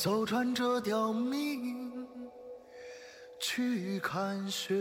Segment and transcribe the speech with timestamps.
[0.00, 2.06] 走穿这条命，
[3.40, 4.72] 去看雪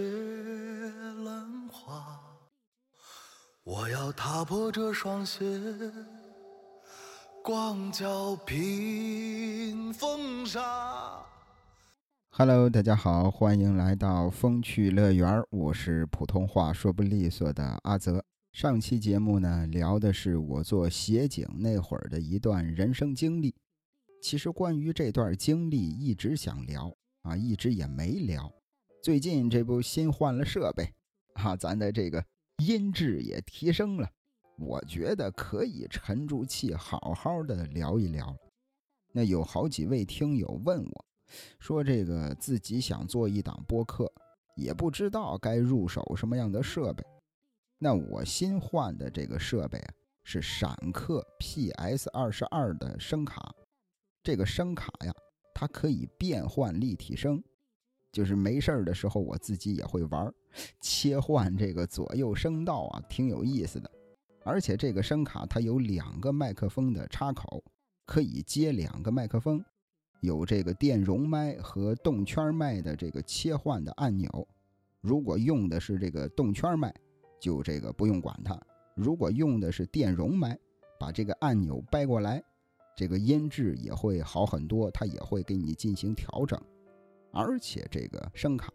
[1.25, 2.20] 兰花。
[3.64, 5.43] 我要踏破这双鞋，
[7.43, 11.26] 光脚平风沙。
[12.30, 18.24] Hello，大家好，欢迎来到风趣乐园，我是普通话说不利索的阿泽。
[18.52, 23.56] 上期节目呢，聊的是我做协警那会儿的一段人生经历。
[24.22, 28.52] 其实关于这段经历，一直想聊啊，一直也没聊。
[29.02, 30.92] 最近这不新换了设备
[31.34, 32.23] 啊，咱的这个
[32.58, 34.09] 音质也提升了，
[34.58, 38.38] 我觉得可以沉住气，好好的聊一聊了。
[39.13, 41.05] 那有好几位听友问我，
[41.59, 44.11] 说这个自己想做一档播客，
[44.55, 47.03] 也不知道该入手什么样的设备。
[47.77, 53.53] 那我新换的这个设备啊，是闪客 PS 二十二的声卡。
[54.27, 55.13] 这个声卡呀，
[55.54, 57.41] 它可以变换立体声，
[58.11, 60.30] 就是没事儿的时候，我自己也会玩
[60.81, 63.89] 切换这个左右声道啊，挺有意思的。
[64.44, 67.64] 而且这个声卡它有两个麦克风的插口，
[68.06, 69.64] 可以接两个麦克风，
[70.19, 74.45] 有这个电容麦和动圈麦的这个切换的按钮。
[75.00, 76.94] 如果用的是这个动圈麦，
[77.39, 78.59] 就这个不用管它；
[78.94, 80.59] 如果用的是电容麦，
[81.00, 82.44] 把这个按钮掰过来。
[82.98, 86.59] 这个音质也会好很多，它也会给你进行调整，
[87.31, 88.73] 而且这个声卡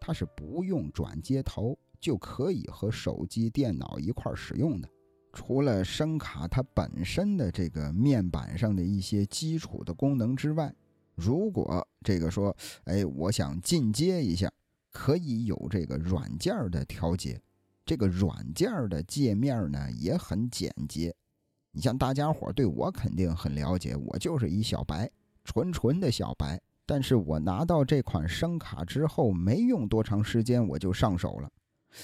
[0.00, 4.88] 它是不用转接头就可以和手机、电脑一块使用的。
[5.32, 10.72] 除了声卡它本身的这个面板上的一些基础的功能之外，
[11.16, 14.48] 如果这个说，哎，我想进阶一下，
[14.92, 17.42] 可以有这个软件的调节。
[17.84, 21.12] 这个软件的界面呢也很简洁。
[21.76, 25.10] 你像大家伙对我肯定很了解，我就是一小白，
[25.44, 26.58] 纯纯的小白。
[26.86, 31.52] 但是我拿到这款声卡之后，没用多长时间我就上手了，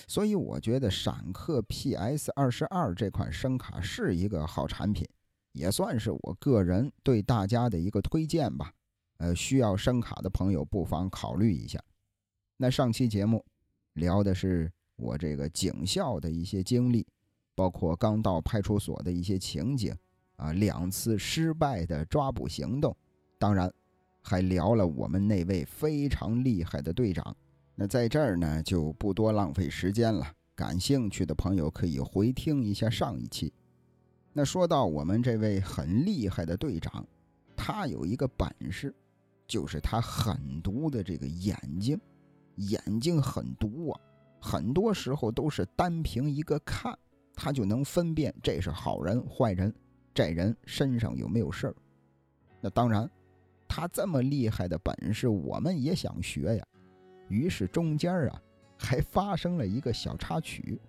[0.06, 5.08] 所以我觉得闪客 PS 二十二这款声卡是一个好产品，
[5.52, 8.74] 也算是我个人对大家的一个推荐吧。
[9.16, 11.82] 呃，需要声卡的朋友不妨考虑一下。
[12.58, 13.42] 那上期节目
[13.94, 17.06] 聊的是我这个警校的一些经历。
[17.54, 19.94] 包括刚到派出所的一些情景，
[20.36, 22.96] 啊，两次失败的抓捕行动，
[23.38, 23.72] 当然，
[24.22, 27.36] 还聊了我们那位非常厉害的队长。
[27.74, 30.26] 那在这儿呢，就不多浪费时间了。
[30.54, 33.52] 感兴趣的朋友可以回听一下上一期。
[34.32, 37.04] 那说到我们这位很厉害的队长，
[37.56, 38.94] 他有一个本事，
[39.46, 41.98] 就是他狠毒的这个眼睛，
[42.56, 44.00] 眼睛很毒啊，
[44.40, 46.96] 很多时候都是单凭一个看。
[47.44, 49.74] 他就能分辨这是好人坏人，
[50.14, 51.74] 这人身上有没有事儿。
[52.60, 53.10] 那当然，
[53.66, 56.64] 他这么厉害的本事，我们也想学呀。
[57.26, 58.42] 于是中间啊，
[58.78, 60.80] 还发生了一个小插曲。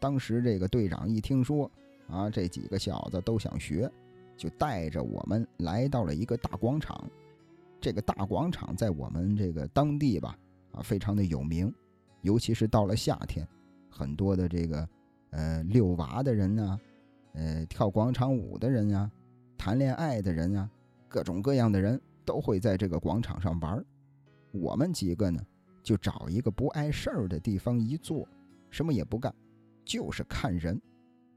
[0.00, 1.70] 当时这个队长一听说
[2.08, 3.88] 啊，这几个小子都想学，
[4.36, 7.08] 就带着我们来到了一个大广场。
[7.80, 10.36] 这个大广场在我们这个当地吧，
[10.72, 11.72] 啊，非常的有名，
[12.22, 13.46] 尤其是到了夏天，
[13.88, 14.88] 很多的这个。
[15.36, 16.80] 呃，遛娃的人呢，
[17.34, 19.10] 呃，跳广场舞的人呀，
[19.58, 20.66] 谈恋爱的人呀，
[21.08, 23.84] 各种各样的人都会在这个广场上玩
[24.50, 25.38] 我们几个呢，
[25.82, 28.26] 就找一个不碍事儿的地方一坐，
[28.70, 29.34] 什么也不干，
[29.84, 30.80] 就是看人，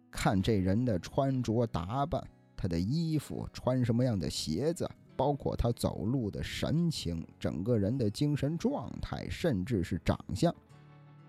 [0.10, 10.56] 看这人的穿着打扮，他的衣服穿什么样的鞋子，包括他走路的神情，整个人的精神状态，甚至是长相，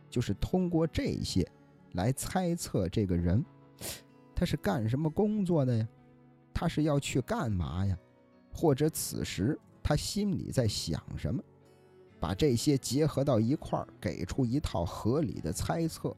[0.08, 1.44] 就是通过这些。
[1.92, 3.44] 来猜测这个人，
[4.34, 5.88] 他是干什么工作的呀？
[6.52, 7.98] 他是要去干嘛呀？
[8.52, 11.42] 或者此时他心里在想什么？
[12.18, 16.14] 把这些结合到一块儿，给出一套合理的猜测，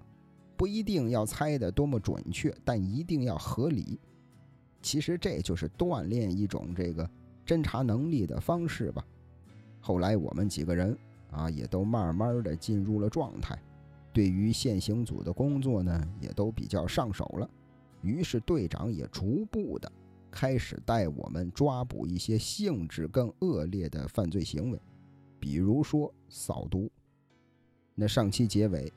[0.56, 4.00] 不一定要猜的多么准确，但一定要合理。
[4.80, 7.08] 其实这就是锻炼一种这个
[7.46, 9.04] 侦查能力的方式吧。
[9.80, 10.96] 后来我们几个人
[11.30, 13.56] 啊，也都慢慢的进入了状态。
[14.12, 17.48] 对于现行组的工作呢，也都比较上手了。
[18.02, 19.90] 于是队长也逐步的
[20.30, 24.80] 开始带我们抓捕一些性质更恶劣的犯罪行为，
[25.38, 26.90] 比如说扫毒。
[27.94, 28.92] 那上期结尾，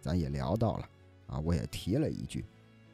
[0.00, 0.88] 咱也聊到了
[1.26, 2.44] 啊，我也提了一句，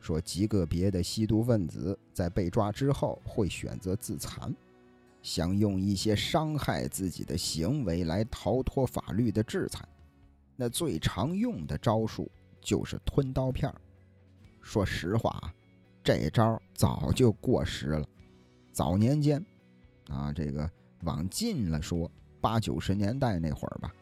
[0.01, 4.55] 说极个别的吸毒分子在被抓之后会选择自残，
[5.23, 9.89] 想用一些伤害自己的行为来逃脱法律的制裁。
[10.61, 12.29] 那最常用的招数
[12.61, 13.81] 就是吞刀片儿
[14.61, 15.55] 说实话，
[16.03, 18.05] 这招早就过时了。
[18.73, 19.41] 早年间，
[20.09, 20.69] 啊，这个
[21.05, 22.11] 往近了说，
[22.41, 23.95] 八九十年代那会儿吧，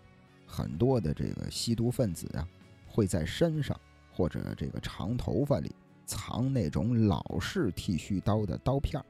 [0.47, 2.49] 很多的这个吸毒分子啊，
[2.88, 3.79] 会在身上
[4.11, 5.70] 或者这个长头发里
[6.06, 9.05] 藏那种老式剃须刀的刀片儿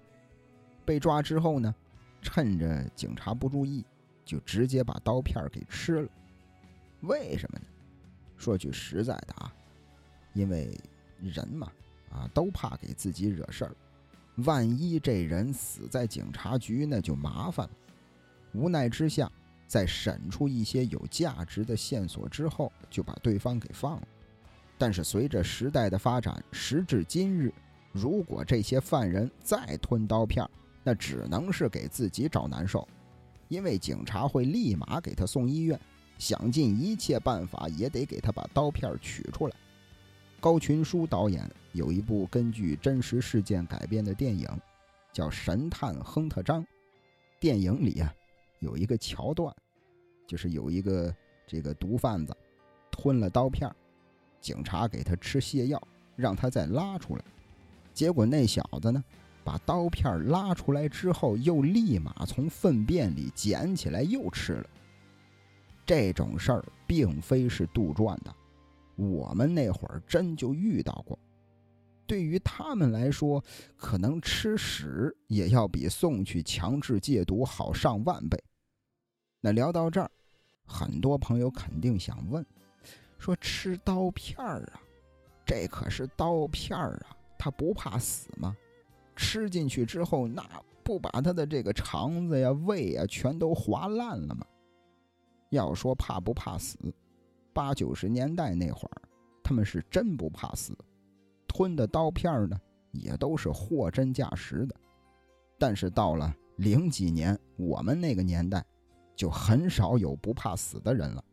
[0.85, 1.73] 被抓之后呢，
[2.21, 3.85] 趁着警察不注意，
[4.25, 6.09] 就直接把刀片儿给吃了。
[7.07, 7.65] 为什么呢？
[8.37, 9.53] 说句实在的啊，
[10.35, 10.79] 因为
[11.21, 11.73] 人嘛，
[12.11, 13.75] 啊，都怕给自己惹事儿。
[14.45, 17.73] 万一这人死在警察局，那就麻烦了。
[18.53, 19.31] 无奈之下，
[19.67, 24.09] 在审出一些有价值的线索之后，就把对方给放了。
[24.77, 27.51] 但是随着时代的发展，时至今日，
[27.93, 30.47] 如果这些犯人再吞刀片，
[30.85, 32.87] 那只能是给自己找难受，
[33.49, 35.81] 因为警察会立马给他送医院。
[36.19, 39.57] 想尽一切办法也得给他把刀片取出来。
[40.41, 44.49] 高群书导演有一部根据真实事件改编的电影，
[45.13, 46.63] 叫《神探亨特张》。
[47.41, 48.15] 电影里啊，
[48.61, 49.55] 有一个桥段，
[50.27, 51.15] 就是有一个
[51.47, 52.37] 这个毒贩子
[52.91, 53.71] 吞了刀片，
[54.41, 55.83] 警察给他吃泻药，
[56.17, 57.25] 让他再拉出来。
[57.93, 59.03] 结果那小子呢，
[59.43, 64.71] 把刀片拉出来之后，又立马从粪便里捡起来又吃了。
[65.87, 68.35] 这种事儿并非是杜撰的，
[68.97, 71.19] 我们那会儿真就遇到过。
[72.07, 73.43] 对于他们来说，
[73.77, 78.43] 可能吃屎也要比送去强制戒毒好上万倍。
[79.41, 80.11] 那聊到这儿，
[80.65, 82.45] 很多朋友肯定想问：
[83.19, 84.81] 说吃刀片儿啊，
[85.45, 88.57] 这可是刀片儿啊，他不怕死吗？
[89.17, 90.45] 吃进去之后，那
[90.85, 94.47] 不把他的这个肠子呀、胃呀全都划烂了吗？
[95.51, 96.79] 要说怕不怕死，
[97.53, 99.03] 八九十年代那会儿，
[99.43, 100.77] 他们是真不怕死，
[101.47, 102.59] 吞的刀片呢
[102.93, 104.75] 也都是货真价实的。
[105.59, 108.65] 但是到了零几年，我们那个年代，
[109.15, 111.25] 就很少有不怕死的人了。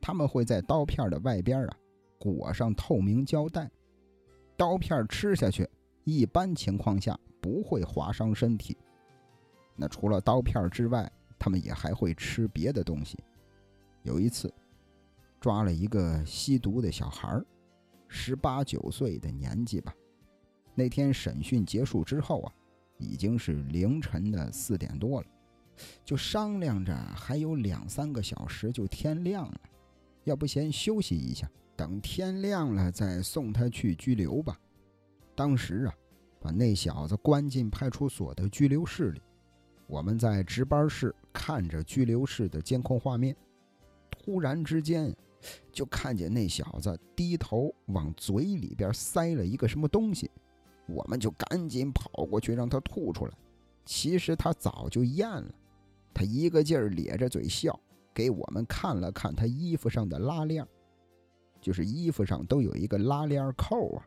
[0.00, 1.76] 他们会在刀片的外边啊
[2.18, 3.70] 裹上透明胶带，
[4.56, 5.68] 刀片吃下去，
[6.04, 8.76] 一般情况下不会划伤身体。
[9.76, 13.18] 那除了刀片之外，他们也还会吃别的东西。
[14.08, 14.50] 有一次，
[15.38, 17.38] 抓了一个吸毒的小孩
[18.08, 19.94] 十八九岁的年纪吧。
[20.74, 22.52] 那天审讯结束之后啊，
[22.96, 25.26] 已经是凌晨的四点多了，
[26.06, 29.60] 就商量着还有两三个小时就天亮了，
[30.24, 31.46] 要不先休息一下，
[31.76, 34.58] 等天亮了再送他去拘留吧。
[35.36, 35.94] 当时啊，
[36.40, 39.20] 把那小子关进派出所的拘留室里，
[39.86, 43.36] 我们在值班室看着拘留室的监控画面。
[44.28, 45.10] 突然之间，
[45.72, 50.30] 就看见那小子低头往嘴里边塞了一个什么东西，
[50.86, 53.32] 我们就赶紧跑过去让他吐出来。
[53.86, 55.50] 其实他早就咽了，
[56.12, 57.80] 他一个劲儿咧着嘴笑，
[58.12, 60.62] 给我们看了看他衣服上的拉链，
[61.58, 64.06] 就是衣服上都有一个拉链扣啊。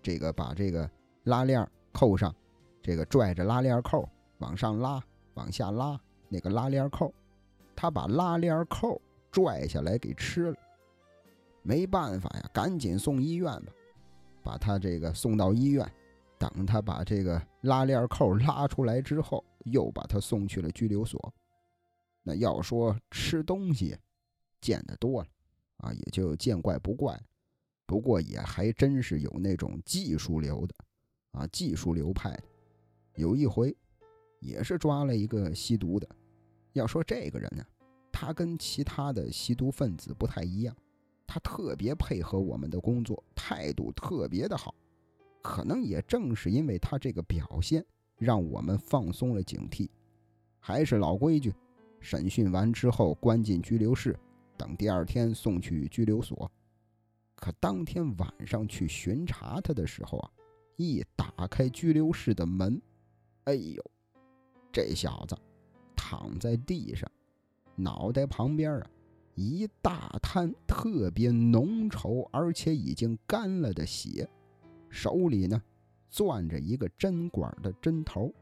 [0.00, 0.88] 这个把这个
[1.24, 2.32] 拉链扣上，
[2.80, 4.08] 这个拽着拉链扣
[4.38, 5.02] 往上拉，
[5.34, 7.12] 往下拉那个拉链扣，
[7.74, 9.02] 他把拉链扣。
[9.32, 10.56] 拽下来给吃了，
[11.62, 13.72] 没办法呀，赶紧送医院吧。
[14.42, 15.90] 把他这个送到医院，
[16.36, 21.32] 等他把这个拉链扣拉出来之后，又把他送去了拘留所。
[22.22, 23.96] 那要说吃东西，
[24.60, 25.28] 见得多了
[25.78, 27.18] 啊，也就见怪不怪。
[27.86, 30.74] 不过也还真是有那种技术流的
[31.32, 32.42] 啊，技术流派的。
[33.14, 33.74] 有一回，
[34.40, 36.08] 也是抓了一个吸毒的。
[36.72, 37.64] 要说这个人呢。
[38.24, 40.72] 他跟其他的吸毒分子不太一样，
[41.26, 44.72] 他特别配合我们的工作，态度特别的好。
[45.42, 47.84] 可能也正是因为他这个表现，
[48.16, 49.88] 让我们放松了警惕。
[50.60, 51.52] 还是老规矩，
[51.98, 54.16] 审讯完之后关进拘留室，
[54.56, 56.48] 等第二天送去拘留所。
[57.34, 60.30] 可当天晚上去巡查他的时候啊，
[60.76, 62.80] 一打开拘留室的门，
[63.46, 63.84] 哎呦，
[64.70, 65.36] 这小子
[65.96, 67.10] 躺在地上。
[67.82, 68.90] 脑袋旁边啊，
[69.34, 74.28] 一大滩特别浓稠而且已经干了的血，
[74.88, 75.60] 手里呢
[76.10, 78.32] 攥着一个针管的针头。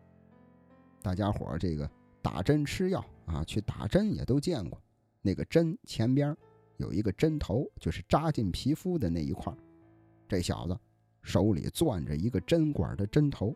[1.02, 4.78] 大家伙这个打针吃药啊，去打针也都见过，
[5.22, 6.36] 那个针前边
[6.76, 9.54] 有一个针头，就是扎进皮肤的那一块。
[10.28, 10.78] 这小子
[11.22, 13.54] 手里攥着一个针管的针头。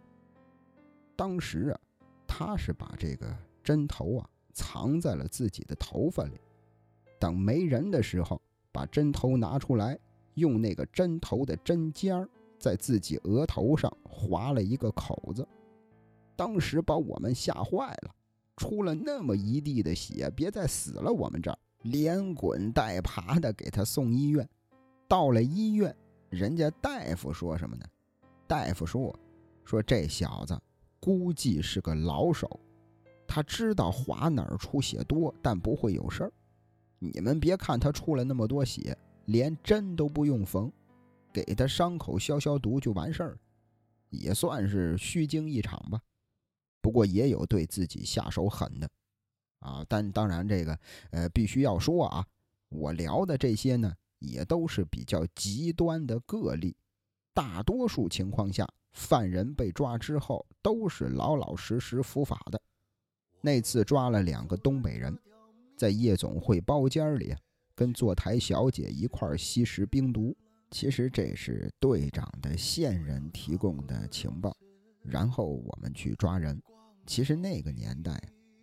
[1.16, 1.80] 当时啊，
[2.26, 4.30] 他是把这个针头啊。
[4.54, 6.40] 藏在了自己的头发里，
[7.18, 8.40] 等没人的时候，
[8.72, 9.98] 把针头拿出来，
[10.34, 12.26] 用那个针头的针尖儿
[12.58, 15.46] 在自己额头上划了一个口子，
[16.34, 18.14] 当时把我们吓坏了。
[18.56, 24.48] 出了那么一地的血，别再死了我们这儿，连滚带爬的给他送医院。
[25.08, 25.94] 到了医院，
[26.30, 27.84] 人家大夫说什么呢？
[28.46, 29.12] 大夫说，
[29.64, 30.56] 说这小子
[31.00, 32.60] 估计是个老手，
[33.26, 36.32] 他知道划哪儿出血多，但不会有事儿。
[36.98, 40.72] 你们别看他出了那么多血，连针都不用缝，
[41.32, 43.38] 给他伤口消消毒就完事儿，
[44.10, 46.00] 也算是虚惊一场吧。
[46.80, 48.88] 不过也有对自己下手狠的，
[49.60, 50.78] 啊，但当然这个
[51.10, 52.26] 呃必须要说啊，
[52.68, 56.76] 我聊的这些呢，也都是比较极端的个例，
[57.32, 62.60] 大多数情况下，犯人被抓之后都是老老实实伏法的。
[63.44, 65.14] 那次抓了两个东北人，
[65.76, 67.36] 在夜总会包间里
[67.74, 70.34] 跟坐台小姐一块吸食冰毒，
[70.70, 74.56] 其实这是队长的线人提供的情报，
[75.02, 76.58] 然后我们去抓人。
[77.04, 78.18] 其实那个年代，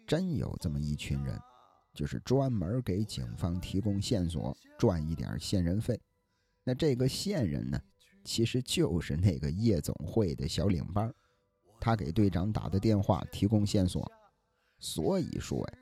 [0.07, 1.39] 真有这么一群人，
[1.93, 6.01] 就是专门给警方提供线索，赚一点线人费。
[6.63, 7.79] 那这个线人呢，
[8.23, 11.13] 其实就是那个夜总会的小领班，
[11.79, 14.11] 他给队长打的电话提供线索。
[14.81, 15.73] 所以说呀，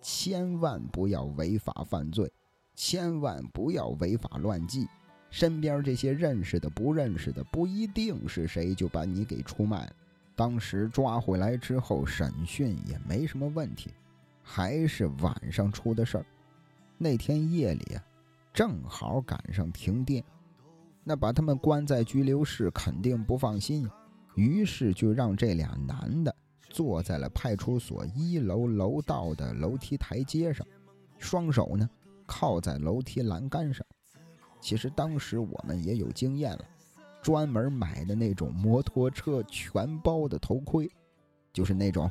[0.00, 2.32] 千万不要违法犯罪，
[2.74, 4.88] 千万不要违法乱纪。
[5.28, 9.92] 身边这些认识的、不认识的，不一定是谁就把你给出卖了。
[10.36, 13.90] 当时抓回来之后审讯也没什么问题，
[14.42, 16.26] 还是晚上出的事儿。
[16.96, 18.04] 那天夜里啊，
[18.52, 20.22] 正好赶上停电，
[21.02, 23.90] 那把他们关在拘留室肯定不放心，
[24.36, 26.32] 于是就让这俩男的
[26.74, 30.66] 坐在了派出所一楼楼道的楼梯台阶上，
[31.18, 31.88] 双手呢
[32.26, 33.86] 靠在楼梯栏杆上。
[34.60, 36.64] 其实当时我们也有经验了。
[37.22, 40.90] 专门买的那种摩托车全包的头盔，
[41.52, 42.10] 就是那种，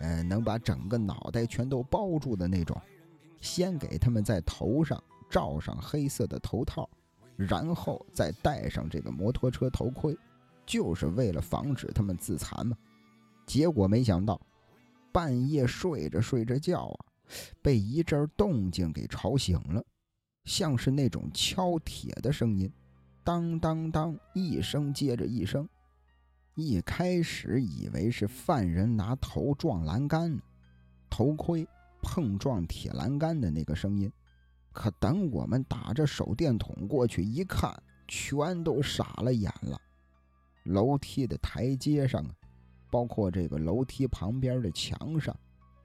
[0.00, 2.78] 呃，能把整个脑袋全都包住的那种。
[3.40, 6.90] 先给他们在头上罩上黑色的头套，
[7.36, 10.14] 然后再戴上这个摩托车头盔，
[10.66, 12.76] 就是为了防止他们自残嘛。
[13.50, 14.40] 结果没想到，
[15.10, 16.98] 半夜睡着睡着觉啊，
[17.60, 19.84] 被一阵动静给吵醒了，
[20.44, 22.72] 像是那种敲铁的声音。
[23.24, 25.68] 当当当，一声接着一声。
[26.54, 30.40] 一开始以为是犯人拿头撞栏杆呢，
[31.10, 31.66] 头盔
[32.00, 34.08] 碰撞铁栏杆的那个声音。
[34.70, 37.76] 可等我们打着手电筒过去一看，
[38.06, 39.76] 全都傻了眼了。
[40.62, 42.30] 楼梯的台阶上啊，
[42.90, 45.34] 包括这个楼梯旁边的墙上，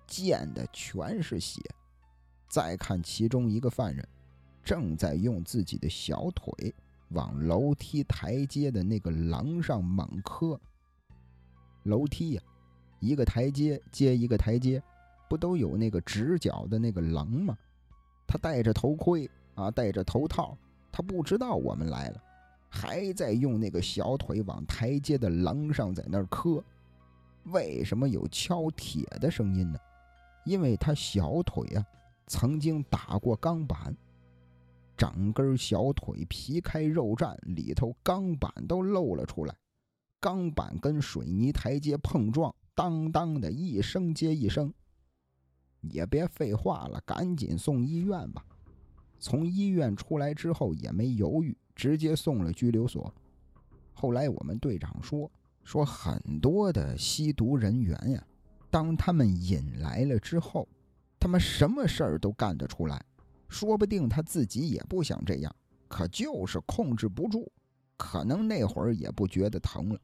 [0.07, 1.61] 溅的全是血。
[2.49, 4.07] 再看其中一个犯人，
[4.63, 6.73] 正在用自己的小腿。
[7.09, 10.59] 往楼梯台阶的那个廊上猛磕。
[11.83, 12.41] 楼梯呀，
[12.99, 14.81] 一个台阶接一个台阶，
[15.29, 17.55] 不都有那个直角的那个棱吗？
[18.25, 20.57] 他戴着头盔啊，戴着头套，
[20.91, 22.21] 他不知道我们来了，
[22.69, 26.61] 还在用那个小腿往台阶的棱上在那儿磕。
[27.45, 29.79] 为什么有敲铁的声音呢？
[30.45, 31.85] 因为他小腿啊，
[32.27, 33.95] 曾经打过钢板。
[34.97, 39.55] 整根小腿皮开肉绽，里头钢板都露了出来。
[40.19, 44.73] 钢板跟水泥台阶碰撞，当当的一声接一声。
[45.81, 48.43] 也别废话了，赶紧送医院吧。
[49.19, 53.13] 从医院出来之后也没犹豫，直接送了拘留所。
[53.93, 55.29] 后来我们队长说，
[55.65, 58.23] 说很多的吸毒人员呀，
[58.69, 60.65] 当他们引来了之后，
[61.19, 63.03] 他们什么事儿都干得出来。
[63.49, 65.55] 说不定他自己也不想这样，
[65.87, 67.51] 可就是控制不住。
[67.97, 69.99] 可能那会儿也不觉得疼了。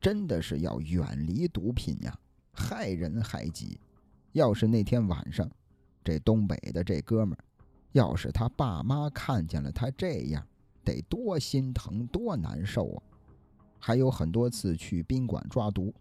[0.00, 2.18] 真的是要远离毒品呀，
[2.52, 3.78] 害人害己。
[4.32, 5.48] 要是那天晚上，
[6.02, 7.44] 这东北的这哥们儿，
[7.92, 10.44] 要是他爸妈看见了他这样，
[10.82, 13.02] 得多心疼多难受啊！
[13.80, 15.92] 还有很多次去宾馆抓毒，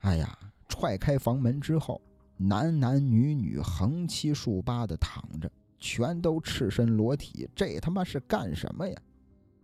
[0.00, 2.00] 哎呀，踹开房门之后，
[2.36, 5.48] 男男女女横七竖八的躺着。
[5.80, 9.00] 全都赤身裸体，这他妈是干什么呀？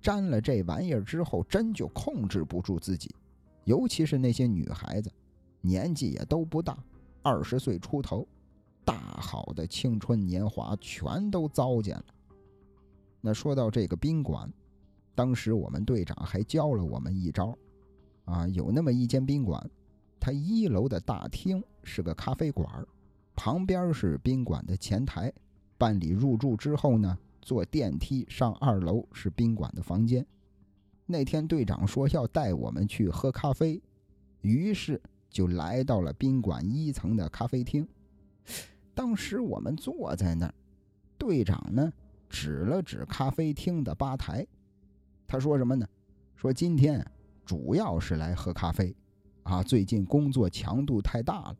[0.00, 3.12] 沾了这玩意儿之后，真就控制不住自己。
[3.64, 5.10] 尤其是那些女孩子，
[5.60, 6.78] 年纪也都不大，
[7.20, 8.24] 二十岁出头，
[8.84, 12.04] 大好的青春年华全都糟践了。
[13.20, 14.48] 那说到这个宾馆，
[15.14, 17.56] 当时我们队长还教了我们一招，
[18.24, 19.70] 啊，有那么一间宾馆，
[20.18, 22.68] 它一楼的大厅是个咖啡馆，
[23.36, 25.32] 旁边是宾馆的前台。
[25.76, 30.24] 办理入住之后呢，坐电梯上二楼是宾馆的房间。
[31.04, 33.82] 那天队长说要带我们去喝咖啡，
[34.40, 37.86] 于是就来到了宾馆一层的咖啡厅。
[38.94, 40.54] 当时我们坐在那儿，
[41.18, 41.92] 队长呢
[42.30, 44.46] 指了指咖啡厅的吧台，
[45.26, 45.86] 他说什么呢？
[46.36, 47.04] 说今天
[47.44, 48.94] 主要是来喝咖啡，
[49.42, 51.56] 啊，最近工作强度太大了，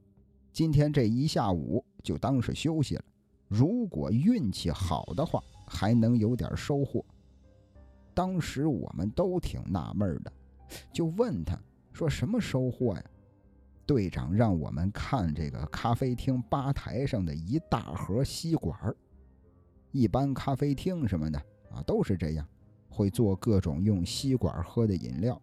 [0.52, 3.04] 今天这一下午就当是休息了。
[3.48, 7.04] 如果运气好的话，还能有点收获。
[8.12, 10.32] 当时我们都挺纳闷的，
[10.92, 11.58] 就问他
[11.92, 13.04] 说：“什么收获呀？”
[13.86, 18.78] 队长让我们看这个咖啡厅吧台上的一大盒吸管
[19.92, 21.38] 一般咖啡厅什么的
[21.70, 22.48] 啊都是这样，
[22.94, 25.40] 会做各种用吸管喝的饮料。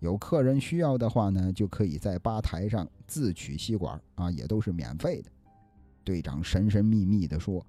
[0.00, 5.30] 有客人需要的话呢，就可以在吧台上自取吸管啊，也都是免费的。
[6.02, 7.64] 队长神神秘秘地说：“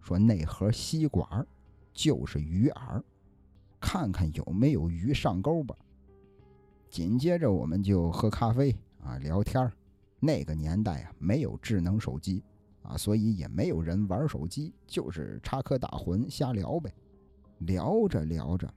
[0.00, 1.46] 说那盒吸管
[1.92, 3.02] 就是鱼饵，
[3.80, 5.76] 看看有没有鱼上钩吧。”
[6.90, 8.74] 紧接着我们就喝咖啡。
[9.02, 9.70] 啊，聊天
[10.18, 12.42] 那个年代啊，没有智能手机
[12.82, 16.90] 啊，所以也没有人玩手机，就是插科打诨瞎聊呗。
[17.58, 18.72] 聊着聊着，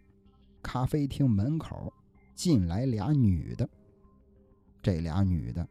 [0.62, 1.92] 咖啡厅门口
[2.36, 3.68] 进来俩女的。
[4.82, 5.68] 这俩女的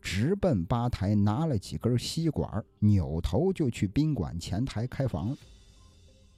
[0.00, 5.36] 直奔吧台，拿了几根吸管，扭头就去宾馆前台开房。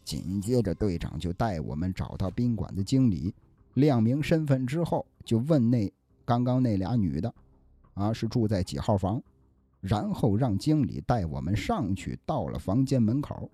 [0.05, 3.35] 紧接着，队长就带我们找到宾馆的经理，
[3.75, 5.93] 亮明身份之后，就问那
[6.25, 7.33] 刚刚那俩女的。
[7.95, 9.23] 啊，是住在几号房？
[9.81, 12.19] 然后让经理带我们上去。
[12.25, 13.51] 到了房间门口，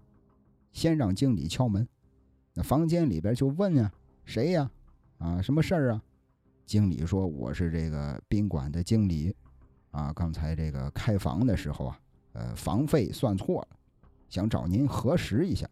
[0.72, 1.86] 先让经理敲门。
[2.62, 3.92] 房间里边就问呀
[4.24, 4.70] ：“谁呀？
[5.18, 6.02] 啊，什么事儿啊？”
[6.66, 9.34] 经理说：“我是这个宾馆的经理。
[9.90, 12.00] 啊，刚才这个开房的时候啊，
[12.32, 13.68] 呃，房费算错了，
[14.28, 15.68] 想找您核实一下。”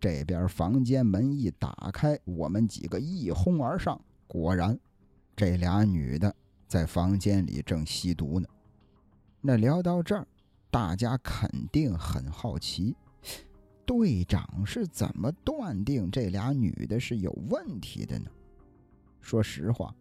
[0.00, 4.00] 这边房间门一打开，我们几个一哄而上。
[4.26, 4.78] 果然，
[5.36, 6.34] 这俩女的。
[6.68, 8.46] 在房间里正吸毒呢。
[9.40, 10.26] 那聊到这儿，
[10.70, 12.94] 大家肯定很好奇，
[13.88, 18.30] 队长是怎么断定这俩女的是有问题的呢？
[19.18, 19.94] 说实话，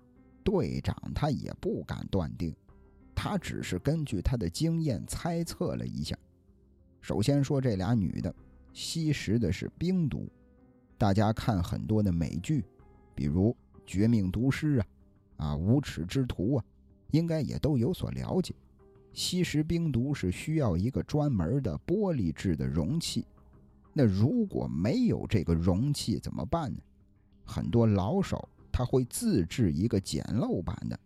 [0.43, 2.53] 队长他也不敢断定，
[3.15, 6.17] 他只是根据他的经验猜测了一下。
[6.99, 8.35] 首先说这俩女的
[8.73, 10.27] 吸食的是冰毒，
[10.97, 12.65] 大家看很多的美剧，
[13.15, 13.51] 比如
[13.85, 14.87] 《绝命毒师》啊。
[15.37, 16.65] 啊，无耻之徒啊，
[17.11, 18.53] 应该也都有所了解。
[19.13, 23.25] 吸食冰毒是需要一个专门的玻璃制的容器，
[23.97, 26.79] 那如果没有这个容器怎么办呢？
[27.43, 30.99] 很多老手他会自制一个简陋版的，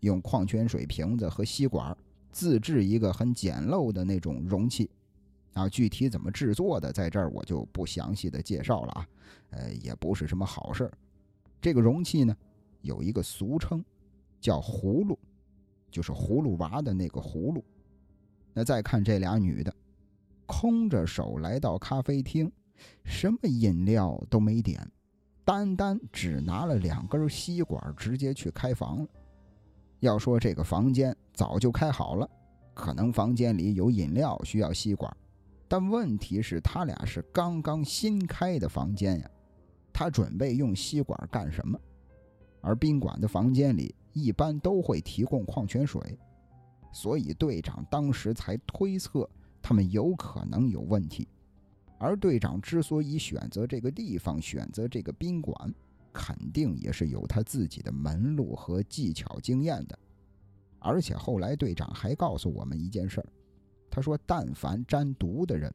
[0.00, 1.94] 用矿泉水瓶子和吸管
[2.30, 4.88] 自制一个很简陋的那种容器。
[5.52, 9.08] 啊，具体怎么制作的，在这儿我就不详细的介绍了啊，
[9.50, 10.90] 呃，也不是什么好事
[11.60, 12.34] 这个容器呢？
[12.80, 13.84] 有一个俗称，
[14.40, 15.18] 叫葫芦，
[15.90, 17.62] 就是葫芦娃的那个葫芦。
[18.54, 19.74] 那再看这俩女的，
[20.46, 22.50] 空着手来到咖啡厅，
[23.04, 24.86] 什么饮料都没点，
[25.44, 29.08] 单单只拿了两根吸管，直接去开房了。
[30.00, 32.28] 要说这个房间早就开好了，
[32.74, 35.16] 可能房间里有饮料需要吸管，
[35.68, 39.30] 但问题是，他俩是刚刚新开的房间呀，
[39.92, 41.78] 他准备用吸管干什么？
[42.60, 46.18] 而宾馆的房间里一般都会提供矿泉水，
[46.92, 49.28] 所以队长当时才推测
[49.62, 51.26] 他们有可能有问题。
[51.98, 55.72] 而队长之所以选择这个地方，选择这个宾馆，
[56.12, 59.96] 肯定也是有他自己的门路和技巧经验的。
[60.80, 63.26] 而且后来队长还告诉我们一件事儿，
[63.88, 65.72] 他说：“但凡沾毒的人，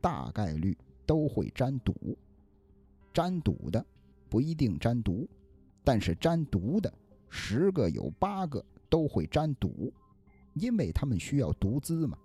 [0.00, 1.94] 大概率都会沾赌。
[3.14, 3.86] 沾赌的
[4.28, 5.28] 不一定沾毒。”
[5.84, 6.92] 但是沾毒的
[7.30, 9.92] 十个有八个都会沾赌，
[10.54, 12.18] 因为他们需要毒资嘛，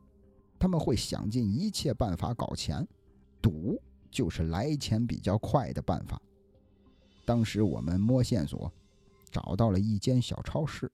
[0.63, 2.87] 他们会想尽一切办法搞钱，
[3.41, 3.77] 赌
[4.09, 6.21] 就是来钱比较快的办法。
[7.25, 8.71] 当时我们摸线索，
[9.29, 10.89] 找到了一间小超市，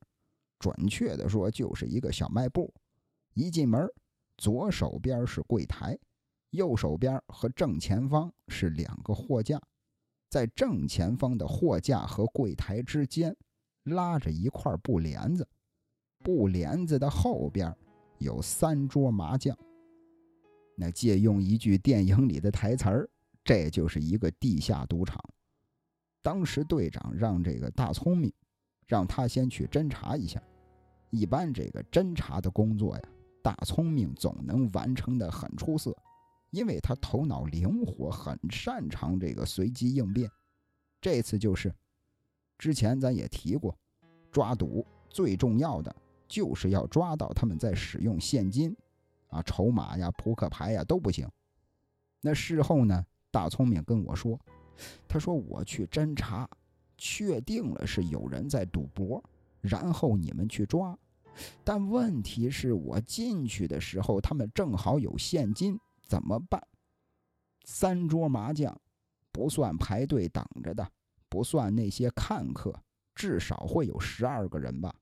[0.57, 2.73] 准确的说就是一个小卖部。
[3.35, 3.87] 一进门，
[4.37, 5.95] 左手边是柜台，
[6.49, 9.61] 右手边和正前方是两个货架。
[10.31, 13.37] 在正前方的货架和柜台之间，
[13.83, 15.47] 拉着一块布帘子，
[16.23, 17.71] 布帘子的后边
[18.19, 19.57] 有三桌麻将。
[20.75, 23.09] 那借用一句电影里的台词儿，
[23.43, 25.21] 这就是一个地下赌场。
[26.21, 28.31] 当时队长让这个大聪明，
[28.85, 30.41] 让他先去侦查一下。
[31.09, 33.01] 一般这个侦查的工作呀，
[33.41, 35.95] 大聪明总能完成的很出色。
[36.51, 40.27] 因为他头脑灵活，很擅长这个随机应变。
[40.99, 41.71] 这次就是，
[42.57, 43.77] 之前咱也提过，
[44.31, 45.95] 抓赌最重要的
[46.29, 48.73] 就是要抓到他们在使用现金，
[49.27, 51.27] 啊，筹码呀、扑克牌呀都不行。
[52.21, 54.39] 那事后呢，大聪明跟我说，
[55.07, 56.47] 他说我去侦查，
[56.97, 59.21] 确定了是有人在赌博，
[59.59, 60.97] 然后你们去抓。
[61.63, 66.61] 但问题是我进去的时候，他们正好有现金，怎么办？
[67.63, 68.79] 三桌麻将，
[69.31, 70.85] 不算排队等着的，
[71.29, 72.73] 不算那些看客，
[73.15, 74.93] 至少会有十二个人吧。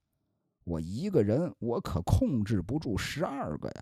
[0.67, 3.81] 我一个人，我可控制不住十二个呀。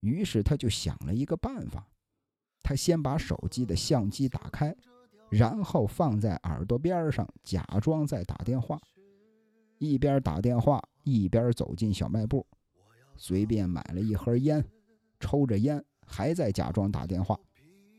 [0.00, 1.86] 于是他就想了一个办法，
[2.60, 4.74] 他先把手机的相机打开，
[5.30, 8.80] 然后放在耳朵边上，假装在打电话，
[9.78, 10.82] 一边打电话。
[11.04, 12.46] 一边走进小卖部，
[13.16, 14.64] 随便买了一盒烟，
[15.18, 17.36] 抽着烟，还在假装打电话。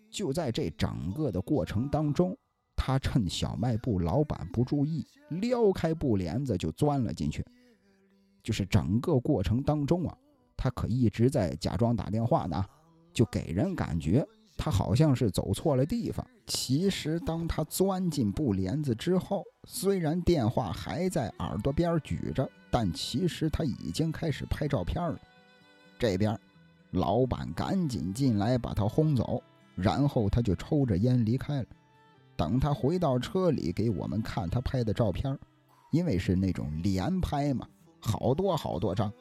[0.10, 2.34] 就在这整个的过程当中，
[2.78, 7.46] 他趁小卖部老板不注意，撩开布帘子就钻了进去。
[8.44, 10.16] 就是整个过程当中啊，
[10.58, 12.64] 他可一直在假装打电话呢，
[13.14, 14.28] 就给人感觉。
[14.56, 16.26] 他好像是走错了地方。
[16.46, 25.20] 其实，当他钻进布帘子之后，虽然电话还在耳朵边举着，但其实他已经开始拍照片了。
[25.98, 26.40] 这边，
[26.92, 29.42] 老板赶紧进来把他轰走，
[29.76, 31.68] 然后他就抽着烟离开了。
[32.36, 35.36] 等他回到车里给我们看他拍的照片，
[35.92, 37.68] 因为是那种连拍嘛，
[38.04, 39.12] 好多好多张，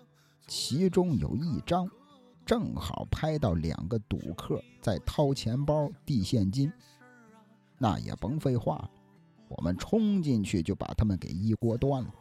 [0.49, 1.89] 其中有一张。
[2.45, 6.71] 正好拍到两个赌客在掏钱包递现金，
[7.79, 8.91] 那也甭废话，
[9.47, 12.13] 我们冲进去就把他们给一锅端了。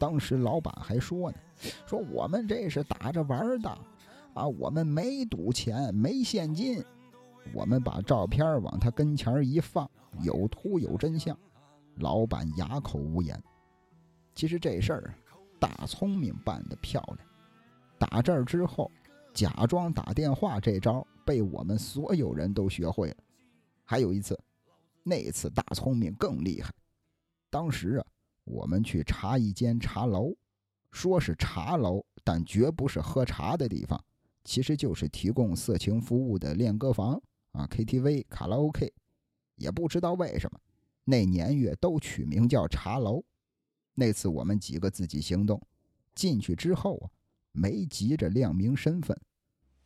[0.00, 1.38] 当时老板还说呢，
[1.86, 3.70] 说我们这是打着玩的，
[4.34, 6.84] 啊，我们没赌钱，没现金。
[7.54, 9.88] 我们把照片往他跟前一放，
[10.22, 11.38] 有图有真相，
[11.98, 13.40] 老板哑口无言。
[14.34, 15.14] 其实这事儿，
[15.62, 17.18] 大聪明办得漂亮。
[17.96, 18.90] 打这儿之后。
[19.34, 23.16] 假装打电话这招被我们所有人都学会了。
[23.82, 24.38] 还有一次，
[25.02, 26.70] 那次大聪明更厉害。
[27.48, 28.04] 当时啊，
[28.44, 30.34] 我们去查一间茶楼，
[30.90, 33.98] 说是茶楼，但绝不是喝茶的地方，
[34.44, 37.18] 其实就是提供色情服务的练歌房
[37.52, 38.92] 啊，KTV、卡拉 OK。
[39.56, 40.60] 也不知道为什么，
[41.04, 43.24] 那年月都取名叫茶楼。
[43.94, 45.60] 那次我们几个自己行动，
[46.14, 47.10] 进去之后啊。
[47.54, 49.14] 没急着亮明身份，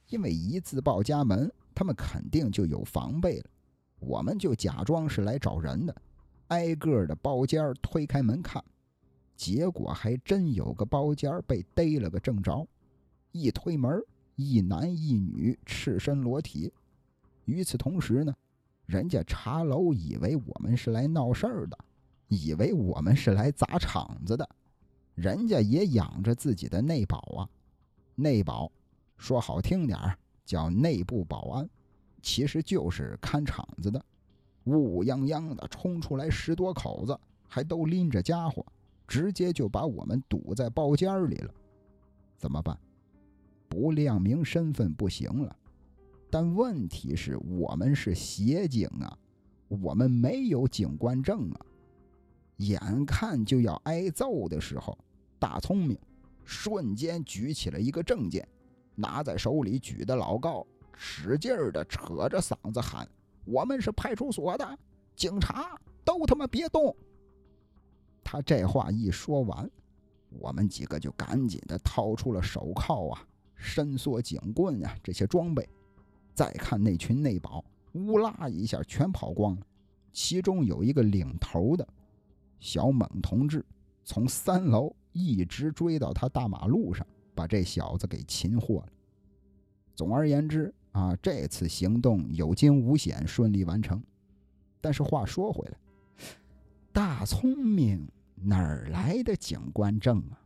[0.07, 3.51] 因为一自报家门，他们肯定就有防备了。
[3.99, 5.92] 我们就假装是来找人的，
[6.47, 8.62] 挨个的包间推开门看，
[9.35, 12.64] 结果还真有个包间被逮了个正着。
[13.33, 14.01] 一推门，
[14.37, 16.73] 一男一女赤身裸体。
[17.47, 18.33] 与此同时呢，
[18.87, 21.77] 人家茶楼以为我们是来闹事儿的，
[22.29, 24.49] 以为我们是来砸场子的，
[25.15, 27.49] 人家也养着自己的内保啊。
[28.15, 28.71] 内保，
[29.17, 31.69] 说好听点儿叫内部保安，
[32.23, 34.05] 其实就是看场子的。
[34.65, 38.67] 乌乌泱泱的冲出来十多口子，还都拎着家伙，
[39.07, 41.55] 直接就把我们堵在包间里了。
[42.37, 42.77] 怎么办？
[43.69, 45.57] 不亮明身份不行了。
[46.29, 49.17] 但问题是我们是协警啊，
[49.69, 51.67] 我们没有警官证啊。
[52.57, 54.97] 眼看就要挨揍的时候，
[55.38, 55.99] 大聪明。
[56.45, 58.47] 瞬间举起了一个证件，
[58.95, 60.64] 拿在手里举得老高，
[60.97, 63.05] 使劲儿的扯着嗓子喊
[63.45, 64.79] ：“我们是派出所的
[65.16, 66.95] 警察，都他妈别动！”
[68.23, 69.69] 他这话一说完，
[70.38, 75.69] 我们几个就赶紧的掏出了手铐啊、伸缩警棍啊这些装备。
[76.33, 77.64] 再看那群内保，
[77.95, 79.66] 乌拉一下全跑光了。
[80.12, 81.87] 其中有一个领头的
[82.61, 83.64] 小猛同志，
[84.05, 84.95] 从三楼。
[85.19, 88.88] 一直追到他大马路上，把这小子给擒获了。
[89.95, 93.99] 总而言之啊，这次行动有惊无险，顺利完成。
[94.79, 95.79] 但是话说回来，
[96.92, 100.37] 大聪明哪儿来的警官证啊？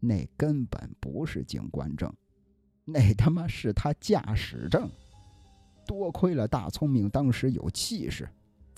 [0.00, 2.10] 那根本不是警官证，
[2.86, 4.88] 那他妈是他驾驶证。
[5.86, 8.26] 多亏了大聪明当时有气势，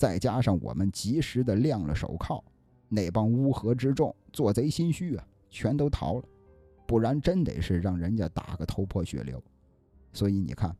[0.01, 2.43] 再加上我们及时的亮了手铐。
[2.89, 6.23] 那帮乌合之众做贼心虚啊，全都逃了，
[6.87, 9.39] 不然真得是让人家打个头破血流。
[10.11, 10.75] 所以你看，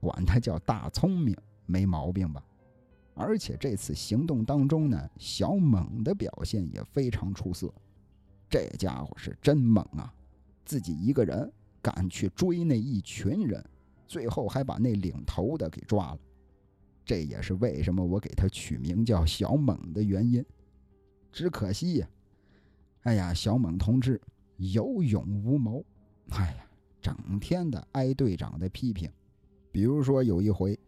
[0.00, 2.42] 管他叫大聪明没毛病吧？
[3.14, 7.70] 而且这次行动当中呢，小猛的表现也非常出色。
[8.48, 10.10] 这家伙是真猛啊，
[10.64, 13.62] 自己一个人敢去追那一群人，
[14.06, 16.18] 最后还把那领头的给抓了。
[17.06, 20.44] 这也是为什么我给他取名叫小猛的原因。
[21.32, 22.08] 只可惜呀，
[23.02, 24.20] 哎呀，小猛同志，
[24.56, 25.84] 有勇无谋。
[26.30, 26.66] 哎呀，
[27.00, 29.08] 整天的挨队长的批评。
[29.70, 30.78] 比如说有一回，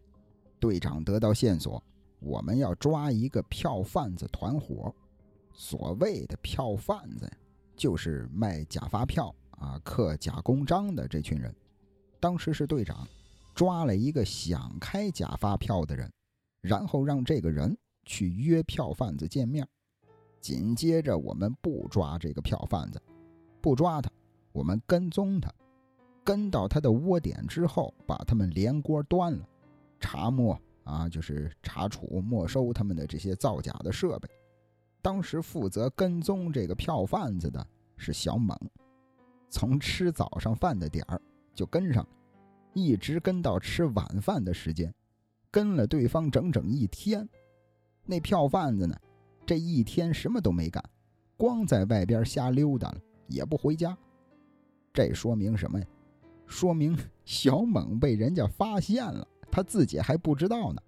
[0.59, 1.81] 队长得到线索，
[2.19, 4.93] 我们要抓一个票贩子团伙。
[5.53, 7.31] 所谓的票贩子，
[7.75, 11.53] 就是卖假发票啊、刻假公章的这群人。
[12.19, 13.07] 当时是队长
[13.59, 16.09] 抓了一个想开假发票的人，
[16.61, 19.67] 然后让这个人去约票贩子见面。
[20.39, 23.01] 紧接着，我们不抓这个票贩子，
[23.59, 24.09] 不抓他，
[24.53, 25.51] 我们跟踪他。
[26.23, 29.45] 跟到他的窝点之后，把他们连锅端了，
[29.99, 34.29] 查没啊，就是查处、没收他们的这些造假的设备。
[35.01, 37.67] 当时负责跟踪这个票贩子的
[37.97, 38.57] 是小猛，
[39.49, 41.21] 从吃早上饭的点儿
[41.53, 42.07] 就跟上，
[42.79, 44.93] 一直跟到吃晚饭的时间，
[45.51, 47.27] 跟了对方整整一天。
[48.05, 48.95] 那票贩子呢，
[49.45, 50.83] 这一天什么都没干，
[51.37, 53.97] 光在外边瞎溜达了，也不回家。
[54.93, 55.85] 这说明什么呀？
[56.47, 60.81] 说明小猛被人家发现了，他自己还不知道呢，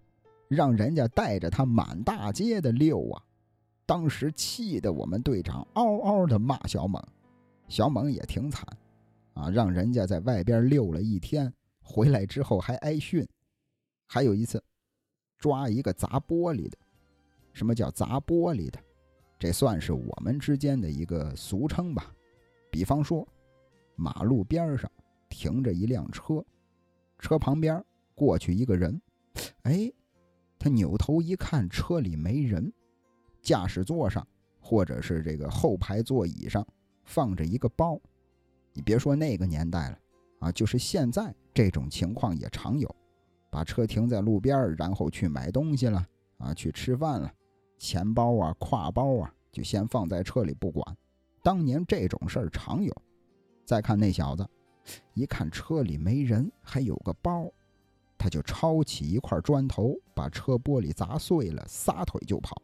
[0.47, 3.23] 让人家带着他满大街的溜啊！
[3.85, 6.99] 当时气得我们队长嗷嗷的骂小猛，
[7.67, 8.65] 小猛也挺惨，
[9.33, 13.27] 啊，让人家在外边溜了一天，回来之后还挨训。
[14.07, 14.63] 还有一次，
[15.37, 16.77] 抓一个砸玻璃的，
[17.53, 18.79] 什么叫砸玻璃的？
[19.39, 22.13] 这算是我们之间的一个俗称吧。
[22.69, 23.27] 比方说，
[23.95, 24.89] 马路边上。
[25.33, 26.45] 停着一辆车，
[27.17, 27.81] 车旁边
[28.13, 29.01] 过去一个人，
[29.61, 29.89] 哎，
[30.59, 32.71] 他扭头一看，车里没人，
[33.41, 34.27] 驾驶座上
[34.59, 36.67] 或者是这个后排座椅上
[37.05, 37.97] 放着一个包。
[38.73, 39.99] 你别说那个年代了
[40.41, 42.93] 啊，就是现在这种情况也常有，
[43.49, 46.05] 把车停在路边，然后去买东西了
[46.37, 47.31] 啊，去吃饭了，
[47.77, 50.97] 钱包啊、挎包啊就先放在车里不管。
[51.43, 52.95] 当年这种事儿常有。
[53.65, 54.47] 再看那小子。
[55.13, 57.47] 一看车里没人，还有个包，
[58.17, 62.59] 他就抄起一块砖头，把车玻璃砸碎了，撒腿就跑。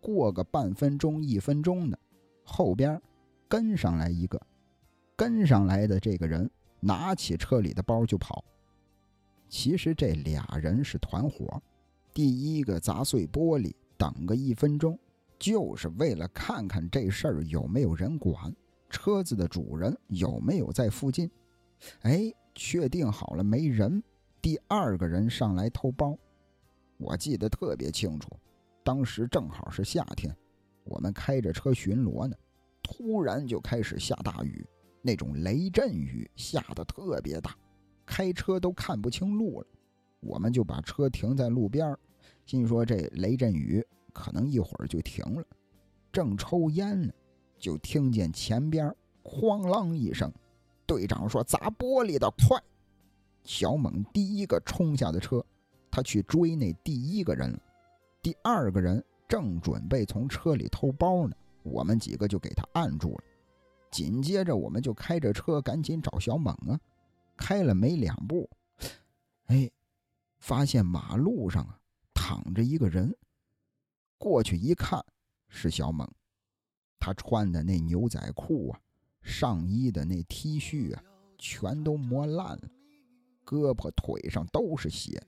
[0.00, 1.98] 过个半分钟、一分钟的，
[2.42, 3.00] 后边
[3.48, 4.40] 跟上来一个，
[5.14, 8.44] 跟上来的这个人拿起车里的包就跑。
[9.48, 11.62] 其实这俩人是团伙，
[12.12, 14.98] 第一个砸碎玻璃，等个一分钟，
[15.38, 18.54] 就是为了看看这事儿有没有人管。
[18.88, 21.30] 车子的主人有没有在附近？
[22.02, 24.02] 哎，确定好了没人。
[24.40, 26.16] 第二个人上来偷包，
[26.96, 28.30] 我记得特别清楚。
[28.84, 30.34] 当时正好是夏天，
[30.84, 32.36] 我们开着车巡逻呢，
[32.82, 34.64] 突然就开始下大雨，
[35.06, 37.56] 那种雷阵雨下的特别大，
[38.04, 39.66] 开车都看不清路了。
[40.18, 41.96] 我们就把车停在路边，
[42.44, 45.44] 心说这雷阵雨可能一会儿就停了，
[46.10, 47.12] 正抽烟呢。
[47.58, 50.30] 就听见前边哐啷一声，
[50.86, 52.60] 队长说：“砸玻璃的，快！”
[53.44, 55.42] 小猛第一个冲下的车，
[55.90, 57.58] 他去追那第一个人了。
[58.20, 63.24] 第二个人正准备从车里偷包呢，我们几个就给他按住了。
[63.96, 66.78] 紧接着，我们就开着车赶紧找小猛啊。
[67.34, 68.46] 开了没两步，
[69.46, 69.70] 哎，
[70.38, 71.80] 发现马路上啊
[72.12, 73.16] 躺着一个人。
[74.18, 75.02] 过去一看，
[75.48, 76.06] 是小猛。
[76.98, 78.78] 他穿的那牛仔裤啊，
[79.22, 81.02] 上衣的那 T 恤啊，
[81.38, 82.68] 全都磨烂了，
[83.46, 85.22] 胳膊腿上都是血。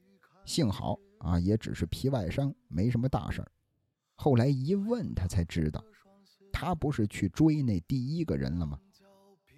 [0.44, 3.50] 幸好啊，也只是皮外伤，没什么大事儿。
[4.14, 5.82] 后来一问，他才知道，
[6.60, 8.76] 他不是去追那第一个人了吗？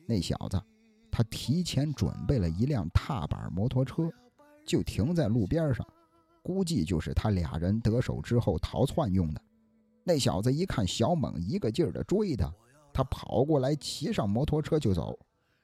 [0.06, 0.62] 那小子，
[1.10, 4.12] 他提前准备了一辆踏板摩托车，
[4.66, 5.86] 就停在路边上，
[6.42, 9.40] 估计就是他俩人得手之后逃窜用的。
[10.04, 12.52] 那小子一看小猛一个劲儿的追他，
[12.92, 15.18] 他跑过来骑上摩托车就走。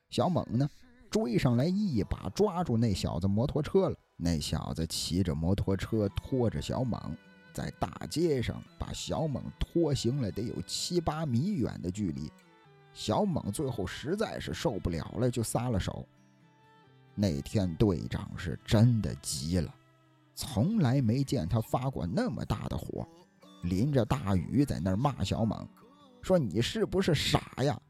[0.08, 0.66] 小猛呢，
[1.10, 3.96] 追上来一把抓住那小子摩托车了。
[4.16, 6.98] 那小子骑着摩托车拖着小猛，
[7.56, 12.30] 在大街上把小猛拖行了得有七八米远的距离。
[12.92, 16.06] 小猛最后实在是受不了了，就撒了手。
[17.14, 19.74] 那天队长是真的急了，
[20.34, 23.08] 从来没见他发过那么大的火。
[23.62, 25.66] 淋着大雨在那儿骂小猛，
[26.20, 27.80] 说你是不是傻呀？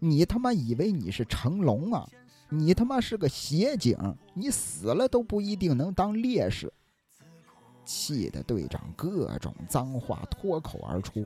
[0.00, 2.04] 你他妈以为你是成龙啊？
[2.50, 3.96] 你他妈是个协警，
[4.34, 6.72] 你死了都不一定能当烈士。
[7.84, 11.24] 气得队长各种脏话脱口而出。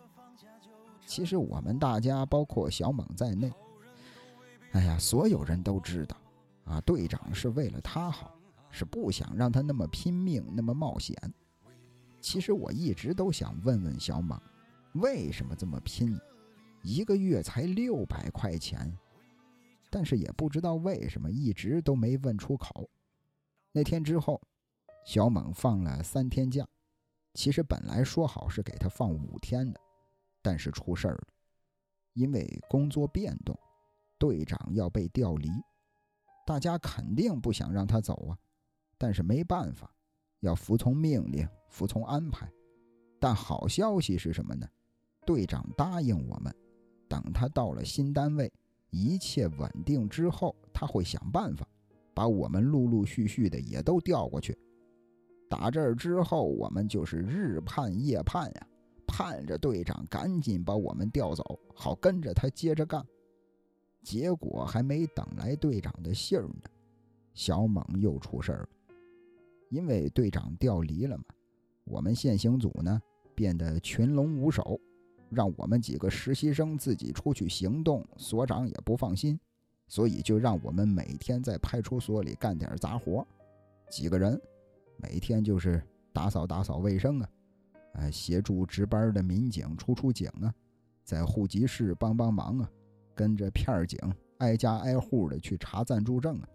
[1.07, 3.53] 其实我们大家，包括小猛在内，
[4.73, 6.17] 哎呀，所有人都知道，
[6.65, 8.35] 啊，队长是为了他好，
[8.71, 11.17] 是不想让他那么拼命，那么冒险。
[12.21, 14.39] 其实我一直都想问问小猛，
[14.95, 16.19] 为什么这么拼？
[16.83, 18.93] 一个月才六百块钱，
[19.89, 22.89] 但是也不知道为什么一直都没问出口。
[23.73, 24.41] 那天之后，
[25.09, 26.69] 小猛放了三天假，
[27.33, 29.81] 其实本来说好是给他放五天的，
[30.43, 31.29] 但是出事儿了，
[32.13, 33.59] 因为工作变动，
[34.19, 35.49] 队长要被调离，
[36.47, 38.37] 大家肯定不想让他走啊，
[38.99, 39.91] 但是没办法，
[40.41, 42.47] 要服从命令，服从安排。
[43.19, 44.69] 但好消息是什么呢？
[45.25, 46.55] 队长答应我们，
[47.09, 48.53] 等他到了新单位，
[48.91, 51.67] 一切稳定之后，他会想办法
[52.13, 54.55] 把我们陆陆续续的也都调过去。
[55.49, 58.67] 打这儿之后，我们就是日盼夜盼呀，
[59.07, 63.05] 盼着队长赶紧把我们调走，好跟着他接着干。
[64.03, 66.71] 结果还没等来队长的信儿呢，
[67.35, 68.69] 小猛又出事儿了，
[69.71, 71.25] 因为队长调离了嘛，
[71.85, 73.01] 我们现行组呢。
[73.35, 74.81] 变得群龙无首，
[75.31, 79.39] 让我们几个实习生自己出去行动，所长也不放心，
[79.87, 83.25] 所以就让我们每天在派出所里干点杂活。
[83.89, 84.37] 几个人
[84.99, 85.83] 每天就是
[86.13, 87.29] 打扫打扫卫生啊，
[87.95, 90.53] 呃，协助值班的民警出出警啊，
[91.05, 92.71] 在户籍室帮帮忙啊，
[93.15, 93.99] 跟着片儿警
[94.39, 96.49] 挨家挨户的去查暂住证啊。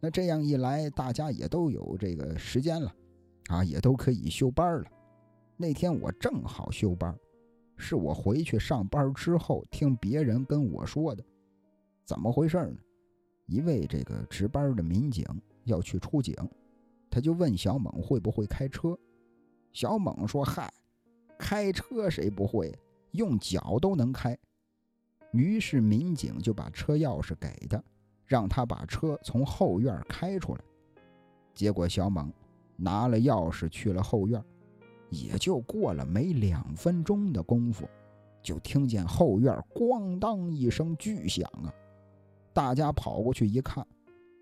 [0.00, 2.94] 那这样一来，大家也都有这个时间了，
[3.48, 4.84] 啊，也都可以休班了。
[5.56, 7.12] 那天我正好休班，
[7.76, 11.24] 是我回去上班之后听别人跟我说的。
[12.04, 12.76] 怎么回事呢？
[13.46, 15.24] 一位这个值班的民警
[15.64, 16.34] 要去出警，
[17.18, 18.96] 他就问小猛会不会开车。
[19.72, 20.72] 小猛说：“嗨，
[21.36, 22.72] 开车谁不会？
[23.10, 24.38] 用脚都能开。”
[25.34, 27.82] 于是民警就把车钥匙给他，
[28.24, 30.60] 让他把车从后院开出来。
[31.56, 32.32] 结果小猛
[32.76, 34.40] 拿了钥匙去了后院。
[35.10, 37.88] 也就过了没两分钟的功夫，
[38.44, 41.74] 就听见后院咣当一声巨响啊！
[42.52, 43.84] 大家跑过去一看，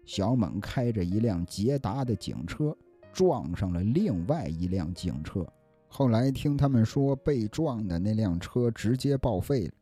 [0.07, 2.75] 小猛开着一辆捷达的警车
[3.13, 5.47] 撞上了另外一辆警车。
[5.89, 9.73] 后来听他们说，被撞的那辆车直接报废了。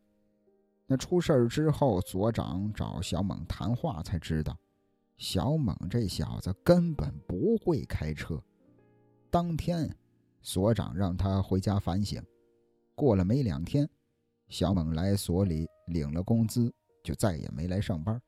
[0.87, 4.59] 那出事儿之后，所长找小猛谈话，才知道
[5.17, 8.43] 小猛这小子根本不会开车。
[9.31, 9.89] 当天。
[10.47, 12.23] 所长让他回家反省。
[12.95, 13.89] 过了没两天，
[14.49, 16.71] 小猛来所里领了工资，
[17.03, 18.21] 就再也没来上班。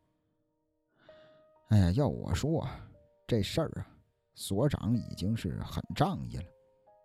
[1.69, 2.89] 哎呀，要我说啊，
[3.27, 3.87] 这事儿啊，
[4.35, 6.45] 所长已经是很仗义了，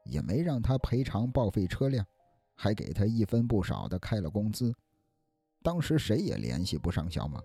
[0.06, 2.06] 也没让他赔偿报废车辆，
[2.56, 4.72] 还给他一分不少的开了工资。
[5.64, 7.42] 当时谁也联系不上小猛，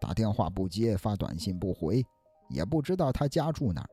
[0.00, 2.02] 打电话不接，发短信不回，
[2.48, 3.90] 也不知道他家住哪儿。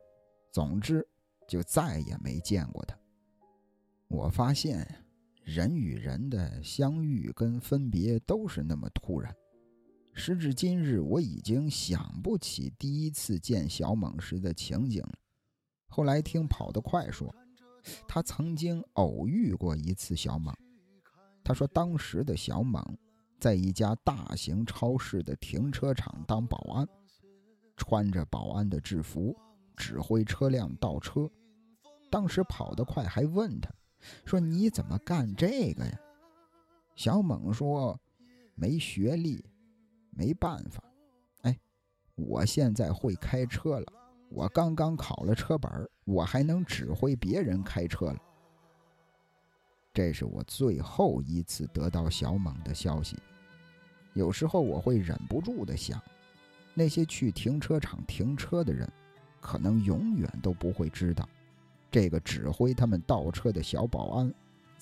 [0.53, 1.05] 总之，
[1.47, 2.97] 就再也没见过他。
[4.07, 4.87] 我发现，
[5.43, 9.35] 人与人的相遇跟分别都是那么突然。
[10.15, 15.13] 时至今日，我已经想不起第一次见小猛时的情景了。
[15.87, 17.33] 后来听跑得快说，
[18.07, 20.55] 他曾经偶遇过一次小猛。
[21.43, 22.81] 他说，当时的小猛
[23.39, 26.87] 在一家大型超市的停车场当保安，
[27.75, 29.35] 穿着保安的制服，
[29.75, 31.29] 指挥车辆倒车。
[32.09, 33.69] 当时跑得快还问他。
[34.25, 35.99] 说你怎么干这个呀？
[36.95, 37.99] 小猛说
[38.53, 39.43] ：“没学历，
[40.15, 40.83] 没办法。
[41.41, 41.59] 哎，
[42.15, 43.85] 我现在会开车了，
[44.29, 45.71] 我刚刚考了车本，
[46.05, 48.17] 我还能指挥别人开车了。”
[49.93, 53.17] 这是我最后一次得到小猛的消息。
[54.13, 56.01] 有时候我会忍不住的想，
[56.73, 58.87] 那些去停车场停车的人，
[59.39, 61.27] 可能永远都不会知道。
[61.91, 64.33] 这个指挥他们倒车的小保安，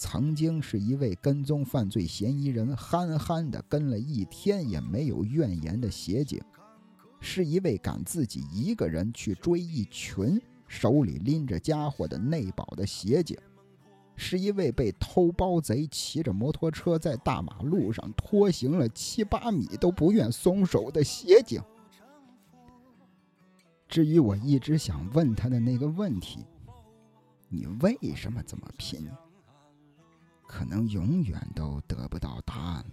[0.03, 6.41] 曾经是一位跟踪犯罪嫌疑人，憨憨的跟了一天也没有怨言的协警，
[7.19, 13.37] 是一位敢自己一个人去追一群手里拎着家伙的内保的协警，
[14.15, 21.61] 是一位被偷包贼骑着摩托车在大马路上拖行了七八米都不愿松手的协警。
[23.87, 26.43] 至于我一直想问他的那个问题。
[27.49, 29.07] 你为什么这么拼？
[30.51, 32.85] 可能永远都得不到答案。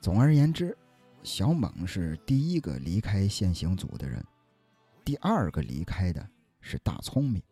[0.00, 0.76] 总而言之，
[1.24, 4.24] 小猛是第一个离开现行组的人，
[5.04, 6.24] 第二个离开的
[6.60, 7.42] 是大聪明。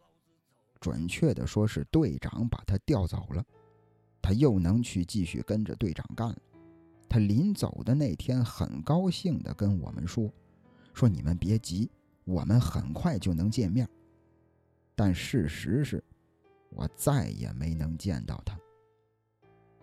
[0.81, 3.45] 准确的说，是队长把他调走了，
[4.23, 6.39] 他又能去继续跟着队长干了。
[7.09, 10.33] 他临走的那天，很高兴的跟我们说
[10.95, 11.91] ：“说你们别急，
[12.25, 13.89] 我们很快就能见面。”
[14.95, 16.03] 但事实是，
[16.71, 18.59] 我再也没能见到他。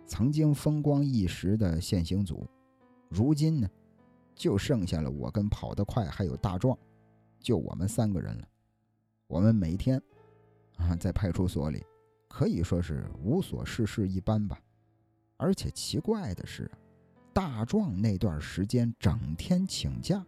[0.06, 2.48] 曾经风光一时的现行组，
[3.10, 3.70] 如今呢，
[4.34, 6.78] 就剩下了我跟跑得快还有大壮，
[7.40, 8.48] 就我们三个人了。
[9.28, 10.02] 我们每天
[10.78, 11.84] 啊，在派出所里
[12.30, 14.58] 可以说是无所事事一般吧。
[15.36, 16.72] 而且奇怪的是，
[17.34, 20.26] 大壮那段时间整天请假，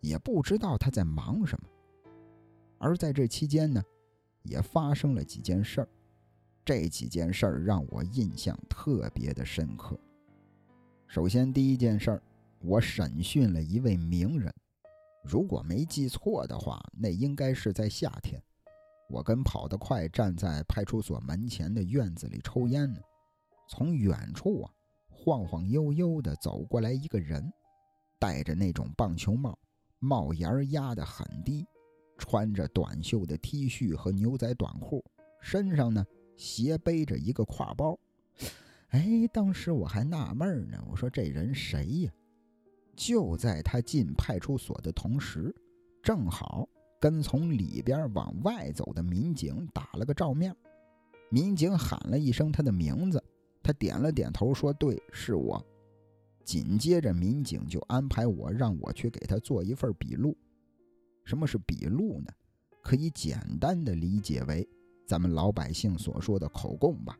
[0.00, 1.68] 也不知道他在忙什么。
[2.78, 3.82] 而在这期间呢，
[4.42, 5.88] 也发生了几件事儿。
[6.64, 9.98] 这几件事儿让我印象特别的深刻。
[11.08, 12.22] 首先，第一件事儿，
[12.60, 14.52] 我审讯了一位名人。
[15.24, 18.42] 如果没记错的话，那应该是在夏天。
[19.08, 22.98] 我跟跑得快站在派出所门前的院子里抽烟呢。
[23.68, 24.72] 从远处啊，
[25.10, 27.52] 晃晃悠悠地走过来一个人，
[28.18, 29.58] 戴着那种棒球帽，
[29.98, 31.66] 帽檐压得很低，
[32.22, 35.04] 穿着短袖的 T 恤和牛仔短裤，
[35.40, 36.06] 身上呢。
[36.34, 37.96] 斜背着一个挎包，
[38.88, 42.12] 哎，当时我还纳闷呢，我说这人谁呀？
[42.96, 45.54] 就在他进派出所的同时，
[46.02, 46.66] 正好
[46.98, 50.56] 跟从里边往外走的民警打了个照面。
[51.28, 53.22] 民警喊了一声他的名字，
[53.62, 55.64] 他点了点头，说：“对，是我。”
[56.44, 60.36] 紧接着，民警就安排我让我去给他做一份笔录。
[61.24, 62.32] 什么是笔录呢？
[62.82, 64.68] 可以简单的理解为。
[65.04, 67.18] 咱们老百姓所说的口供吧，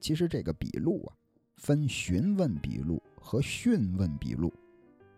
[0.00, 1.14] 其实这个笔录啊，
[1.56, 4.52] 分询问笔录和讯问笔录。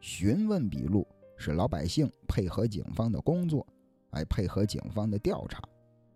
[0.01, 1.07] 询问笔录
[1.39, 3.67] 是老百姓配合警方的工作，
[4.11, 5.63] 来配合警方的调查；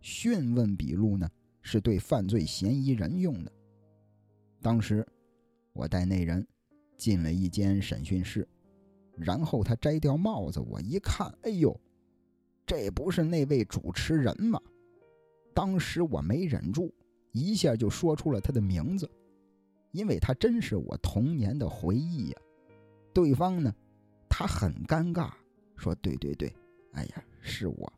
[0.03, 1.30] 讯问笔录呢，
[1.62, 3.53] 是对犯罪嫌疑人用的。
[4.61, 5.07] 当时
[5.72, 6.46] 我带那人
[6.99, 8.46] 进了一间审讯室，
[9.16, 11.74] 然后他摘掉帽子，我一看，哎呦，
[12.69, 14.61] 这不是那位主持人吗？
[15.55, 16.93] 当时我没忍住，
[17.33, 19.11] 一下就说出了他的名字，
[19.91, 22.39] 因为他真是我童年的回忆呀。
[23.14, 23.75] 对方呢，
[24.29, 25.31] 他很尴尬，
[25.77, 26.55] 说：“对对对，
[26.93, 27.91] 哎呀，是我。”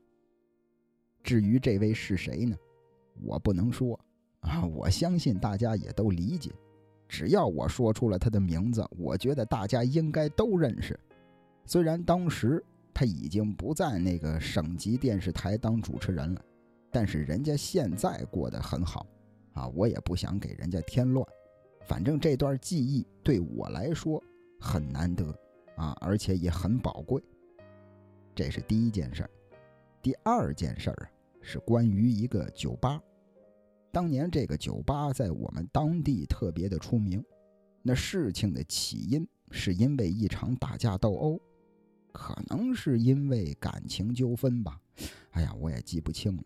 [1.24, 2.56] 至于这位是谁呢？
[3.24, 3.98] 我不能说
[4.38, 4.64] 啊。
[4.64, 6.52] 我相信大家也都理解，
[7.08, 10.96] 只要我说出了他的名字，我觉得大家应该都认识。
[11.66, 16.44] 虽然当时他已经不在那个省级电视台当主持人了。
[16.90, 19.06] 但是人家现在过得很好，
[19.52, 21.26] 啊，我也不想给人家添乱。
[21.86, 24.22] 反正这段记忆对我来说
[24.60, 25.24] 很难得，
[25.76, 27.22] 啊，而且也很宝贵。
[28.34, 29.30] 这是第一件事儿。
[30.02, 31.10] 第二件事儿啊，
[31.40, 33.00] 是关于一个酒吧。
[33.92, 37.24] 当年这个酒吧在我们当地特别的出名。
[37.82, 41.40] 那事情的起因是因为一场打架斗殴，
[42.12, 44.80] 可能是因为感情纠纷吧。
[45.30, 46.42] 哎呀，我也记不清了。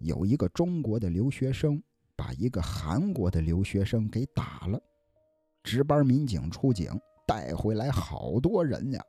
[0.00, 1.82] 有一个中国的留学生
[2.14, 4.80] 把一个韩国的留学生给打了，
[5.62, 6.90] 值班民警出警
[7.26, 9.02] 带回来好多人呀，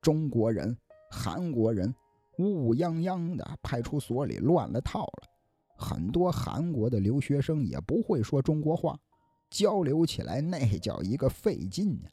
[0.00, 0.76] 中国人、
[1.10, 1.92] 韩国人
[2.38, 5.28] 乌泱泱的，派出所里乱了套了。
[5.76, 8.98] 很多韩国的留学生也不会说中国话，
[9.50, 12.10] 交流起来那叫一个费劲呀。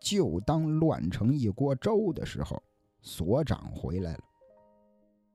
[0.00, 2.60] 就当乱成一锅粥的时候，
[3.02, 4.24] 所长回来了，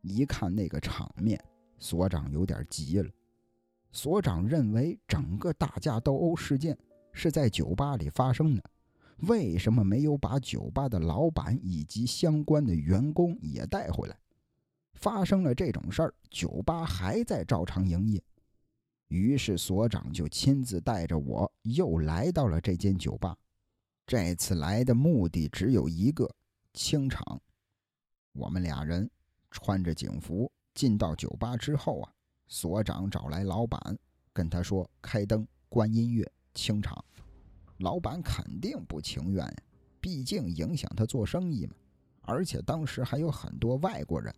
[0.01, 1.39] 一看那个场面。
[1.77, 3.09] 所长有点急了。
[3.91, 6.77] 所长认为整个打架斗殴事件
[7.11, 8.63] 是在酒吧里发生的，
[9.27, 14.17] 为什么没有把酒吧的老板以及相关的员工也带回来？
[14.93, 18.23] 发生了这种事儿，酒吧还在照常营业。
[19.09, 23.37] 于是所长就亲自带着我又来到了这间酒吧。
[24.07, 26.29] 这次来的目的只有一个：
[26.73, 27.41] 清场。
[28.33, 29.09] 我们俩人
[29.49, 30.51] 穿着警服。
[30.75, 32.11] 进到酒吧之后啊，
[32.47, 33.79] 所长找来老板，
[34.33, 37.03] 跟他说：“开灯、关音乐、清场。”
[37.79, 39.55] 老板肯定不情愿呀，
[40.01, 41.73] 毕竟影响他做生意嘛。
[42.23, 44.35] 而且当时还有很多外国人，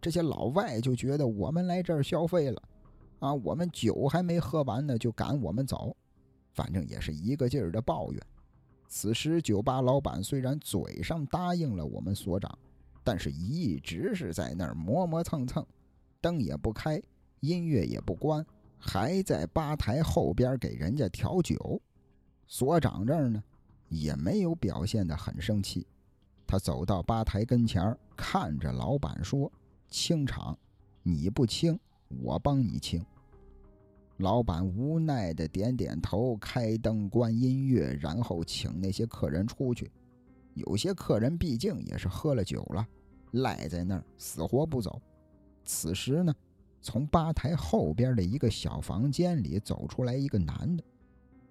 [0.00, 2.62] 这些老外就觉得我们来这儿消费了，
[3.18, 5.96] 啊，我们酒还没喝完呢就赶我们走，
[6.52, 8.22] 反正也是一个劲儿的抱怨。
[8.94, 12.58] 此时酒吧老板虽然嘴上答应了我们所长。
[13.02, 15.66] 但是一直是在那儿磨磨蹭蹭，
[16.20, 17.02] 灯也不开，
[17.40, 18.46] 音乐也不关，
[18.78, 21.80] 还在吧台后边给人家调酒。
[22.46, 23.42] 所长这儿呢，
[23.88, 25.86] 也没有表现得很生气。
[26.46, 29.50] 他走到吧台跟前，看着老板说
[29.88, 30.56] ：“清场，
[31.02, 31.76] 你不清，
[32.22, 33.04] 我帮你清。”
[34.22, 39.90] 老板无奈的点点头，开灯关音乐，然后请那些客人出去。
[40.54, 42.86] 有些客人毕竟也是喝了酒了，
[43.32, 45.02] 赖在那儿死活不走。
[45.64, 46.32] 此时呢，
[46.80, 50.84] 从吧台后边的一个小房间里走出来一个男的，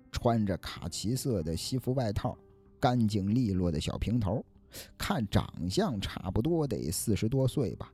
[0.10, 2.38] 穿着卡其色的西服外套，
[2.80, 4.42] 干净利落的小平头，
[4.98, 7.92] 看长相差不多得四十多岁吧。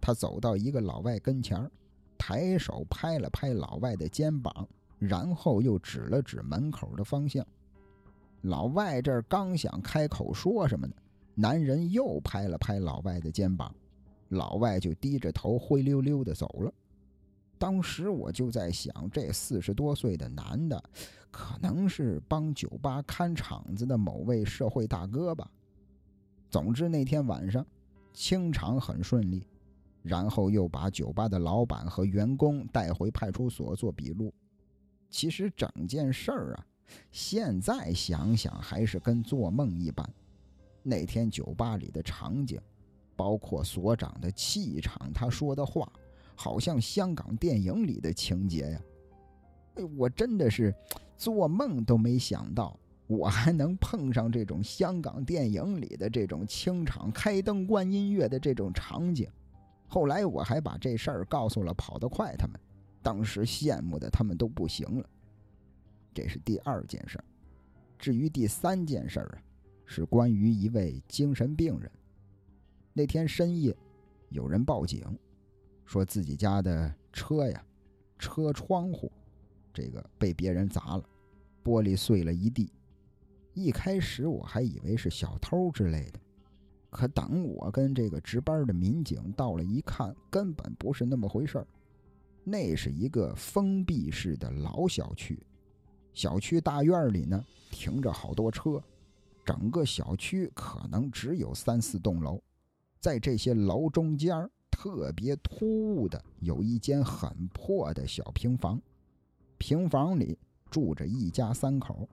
[0.00, 1.68] 他走到一个老外跟前儿
[2.24, 4.68] 抬手拍了拍老外的肩膀，
[5.00, 7.44] 然后又指了指门口的方向。
[8.42, 10.94] 老外这儿刚想开口说什么呢，
[11.34, 13.74] 男人又拍了拍老外的肩膀，
[14.28, 16.72] 老外就低着头灰溜溜的走了。
[17.58, 20.80] 当时我就在想，这四十多岁的男的，
[21.32, 25.50] 可能是帮酒吧看场子的某位社会大哥吧。
[26.48, 27.66] 总之那天晚上
[28.12, 29.44] 清场很顺利，
[30.02, 34.32] 然后又把酒吧的老板和员工带回派出所做笔录。
[35.10, 36.66] 其实整件事儿啊，
[37.10, 40.08] 现在想想还是跟做梦一般。
[40.82, 42.60] 那天酒吧里的场景，
[43.14, 45.90] 包括所长的气场，他说的话。
[46.34, 48.82] 好像香港电影里的情节呀！
[49.74, 50.74] 哎，我真的是
[51.16, 52.76] 做梦都没想到，
[53.06, 59.28] 我还能碰上这种香港电影里的这种清场开灯关音乐的这种场景。
[59.92, 62.58] 后来我还把这事儿告诉了跑得快他们，
[63.02, 65.06] 当时羡慕的他们都不行了。
[66.14, 67.22] 这是第二件事。
[67.98, 69.38] 至于第三件事啊，
[69.84, 71.92] 是关于一位精神病人。
[72.94, 73.76] 那天深夜，
[74.30, 75.04] 有人报警。
[75.84, 77.62] 说自己家的车呀，
[78.18, 79.12] 车窗户，
[79.74, 81.04] 这个被别人砸了，
[81.62, 82.72] 玻璃碎了一地。
[83.52, 86.20] 一开始我还以为是小偷之类的，
[86.92, 91.66] 可等我跟这个值班的民警到了一看，根本不是那么回事儿。
[92.44, 95.44] 那是一个封闭式的老小区，
[96.14, 98.80] 小区大院里呢停着好多车，
[99.44, 102.40] 整个小区可能只有三四栋楼，
[103.00, 104.48] 在这些楼中间。
[104.74, 108.80] 特别突兀的有一间很破的小平房，
[109.56, 110.36] 平房里
[110.70, 112.08] 住着一家三口，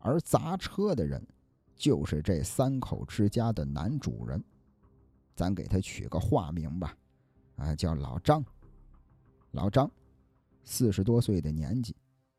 [0.00, 1.24] 而砸车的人
[1.76, 4.42] 就是这三口之家的男主人，
[5.34, 6.96] 咱给他取个化名吧，
[7.56, 8.44] 啊，叫老张。
[9.52, 9.90] 老张，
[10.64, 11.94] 四十多岁的年纪，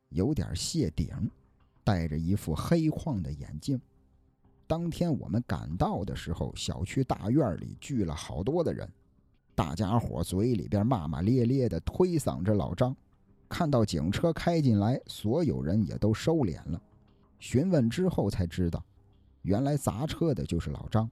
[0.09, 1.09] 有点谢顶，
[1.83, 3.79] 戴着一副黑框的眼镜。
[4.67, 8.89] 当天我们赶到的时候，小区大院里聚了好多的人。
[9.53, 12.93] 大家伙嘴里边骂骂咧咧的推搡着老张，
[13.47, 16.81] 看到警车开进来，所有人也都收敛了。
[17.39, 18.83] 询问之后才知道，
[19.45, 21.07] 原来砸车的就是老张，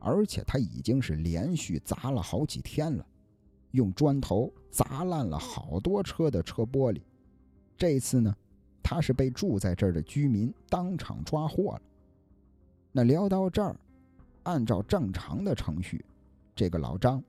[0.00, 3.06] 而且他已经是连续砸了好几天了，
[3.70, 7.00] 用砖头砸烂了好多车的车玻璃。
[7.76, 8.34] 这次呢，
[8.82, 11.82] 他是被住在这儿的居民当场抓获了。
[12.90, 13.76] 那聊到这儿，
[14.42, 16.04] 按照正常的程序，
[16.54, 17.22] 这个老张。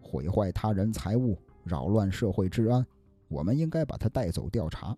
[0.00, 2.84] 毁坏他人财物，扰乱社会治安，
[3.28, 4.96] 我们应该把他带走调查。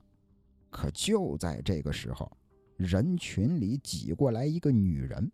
[0.71, 2.31] 可就在这个时候，
[2.79, 5.31] 人群里挤过来一个女人，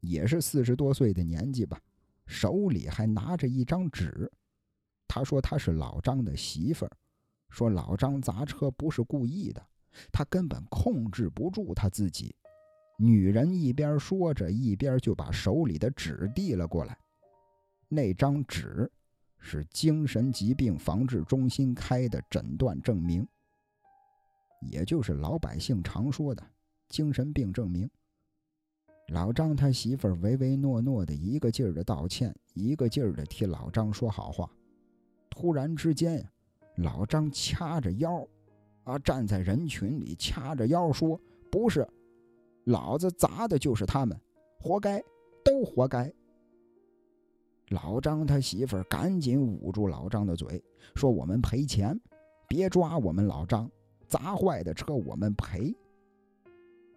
[0.00, 1.80] 也是四十多岁的年纪吧，
[2.26, 4.30] 手里还拿着一张纸。
[5.08, 6.92] 她说她是老张的媳妇儿，
[7.48, 9.66] 说老张砸车不是故意的，
[10.12, 12.36] 他根本控制不住他自己。
[12.98, 16.98] 女人一边说着，一边就把手里的纸递了过来。
[17.88, 18.90] 那张纸
[19.38, 23.26] 是精神疾病防治中心开的诊断证明，
[24.60, 26.46] 也就是老百姓常说的
[26.88, 27.88] 精神病证明。
[29.08, 34.50] 老张他媳妇儿唯唯诺诺的，一个劲儿的道歉，一个劲儿的替老张说好话。
[35.30, 36.28] 突然之间，
[36.76, 38.26] 老张掐着腰，
[38.82, 41.20] 啊，站在人群里掐着腰说
[41.52, 41.86] ：“不是，
[42.64, 44.20] 老子砸的就是他们，
[44.58, 45.00] 活该，
[45.44, 46.12] 都活该。”
[47.70, 50.62] 老张他媳妇儿赶紧捂住老张的嘴，
[50.94, 51.96] 说：“我们赔钱，
[52.48, 53.70] 别抓我们老张，
[54.08, 55.72] 砸坏的车我们赔。”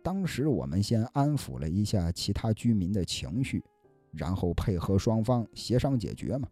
[0.01, 3.63] 当时我们先安抚了一下其他居民的情绪，
[4.11, 6.47] 然后配合双方协商解决嘛。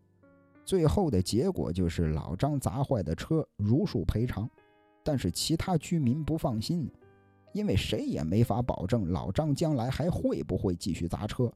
[0.66, 4.50] 最后的结果就是老张砸坏的车如数赔偿，
[5.02, 6.92] 但是其他居民不放心，
[7.54, 11.50] 因为谁也没法保证老张将来还会不会继续砸车。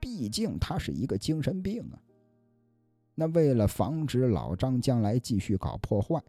[0.00, 1.98] 毕竟他是一个精神病啊。
[3.14, 6.20] 那为了防止老张将来继续搞破坏，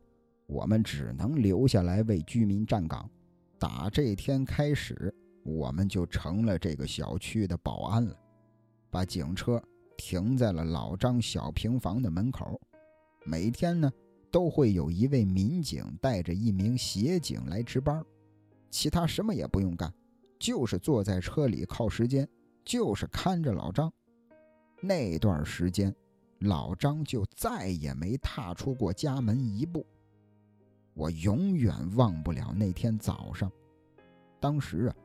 [0.45, 3.10] 我们只能留下来为居民站岗。
[3.62, 8.20] 打这天开始，我们就成了这个小区的保安了，
[8.89, 9.62] 把警车
[9.95, 12.59] 停在了老张小平房的门口。
[13.24, 13.91] 每天呢，
[14.32, 18.03] 都会有一位民警带着一名协警来值班，
[18.72, 19.93] 其他什么也不用干，
[20.39, 22.28] 就是坐在车里靠时间。
[22.66, 23.91] 就是看着老张，
[24.82, 25.93] 那段时间，
[26.39, 29.86] 老张就再也没踏出过家门一步。
[31.02, 33.52] 我永远忘不了那天早上，
[34.39, 34.95] 当时啊，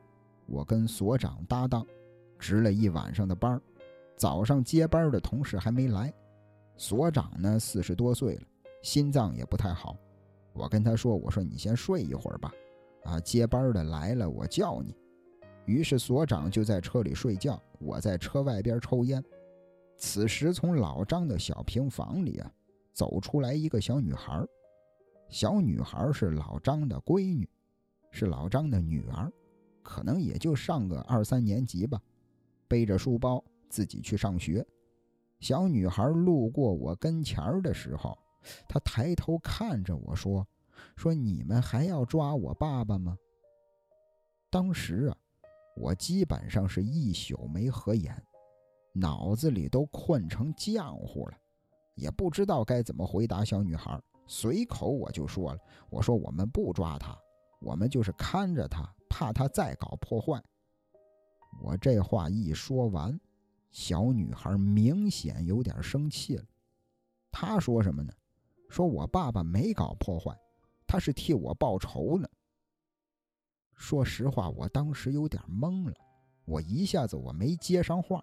[0.45, 1.83] 我跟所长搭档，
[2.37, 3.59] 值了一晚上的班
[4.15, 6.13] 早上接班的同事还没来，
[6.75, 8.43] 所长呢四十多岁了，
[8.83, 9.97] 心脏也不太好。
[10.53, 12.53] 我跟他说：“我说你先睡一会儿吧，
[13.05, 14.95] 啊，接班的来了我叫你。”
[15.65, 19.23] 于是所长就在车里睡觉，我在车外边抽烟。
[19.97, 22.51] 此时从老张的小平房里啊
[22.93, 24.45] 走出来一个小女孩，
[25.29, 27.49] 小女孩是老张的闺女，
[28.11, 29.31] 是老张的女儿。
[29.83, 32.01] 可能也就上个二三年级吧，
[32.67, 34.65] 背着书包自己去上学。
[35.39, 38.17] 小女孩路过我跟前的时候，
[38.67, 40.45] 她抬头看着我说
[40.97, 43.17] ：“说你们还要抓我爸爸吗？”
[44.51, 45.17] 当时啊，
[45.77, 48.21] 我基本上是一宿没合眼，
[48.93, 51.37] 脑子里都困成浆糊了，
[51.95, 54.01] 也不知道该怎么回答小女孩。
[54.27, 55.59] 随口我就说了
[55.89, 57.17] ：“我说我们不抓他，
[57.61, 60.39] 我们就是看着他。”怕他再搞破坏。
[61.63, 63.19] 我这话一说完，
[63.71, 66.43] 小女孩明显有点生气了。
[67.31, 68.13] 她说什么呢？
[68.69, 70.37] 说我爸爸没搞破坏，
[70.85, 72.27] 他是替我报仇呢。
[73.75, 75.93] 说实话，我当时有点懵了，
[76.45, 78.21] 我一下子我没接上话。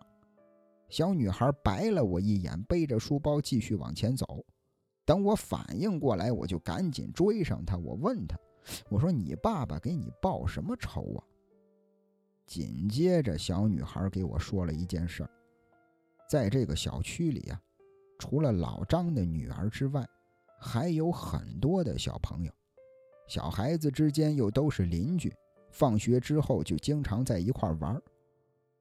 [0.91, 4.45] 小女孩白了我一眼，背着书包继续往前走。
[5.05, 7.77] 等我反应过来，我就赶紧追上她。
[7.77, 8.39] 我问她。
[8.89, 11.21] 我说：“你爸爸给你报什么仇啊？”
[12.47, 15.31] 紧接着，小女孩给我说了一件事儿：
[16.31, 17.61] 在这个小区里啊，
[18.19, 20.07] 除了老张的女儿之外，
[20.59, 22.51] 还有很多的小朋友，
[23.29, 25.35] 小孩子之间又都是邻居，
[25.71, 28.01] 放学之后就经常在一块玩。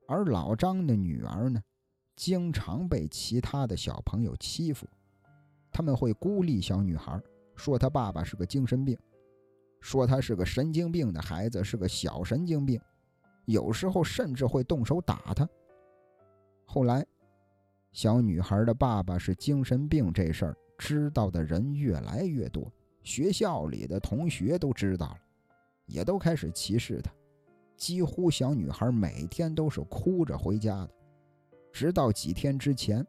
[0.08, 1.62] 而老张的女儿呢，
[2.16, 4.88] 经常被其他的小朋友欺负，
[5.74, 7.20] 他们会孤立小女孩，
[7.56, 8.98] 说她爸爸是个精神病。
[9.82, 12.80] 说她是个神经病的孩子，是个小神经病，
[13.46, 15.46] 有时候甚至会动手打她。
[16.64, 17.06] 后来，
[17.92, 22.72] 小女孩的爸爸是精神病这事儿知道的人越来越多，
[23.04, 25.18] 学校里的同学都知道了，
[25.86, 27.12] 也都开始歧视他。
[27.76, 30.90] 几乎小女孩每天都是哭着回家的，
[31.74, 33.06] 直到几天之前，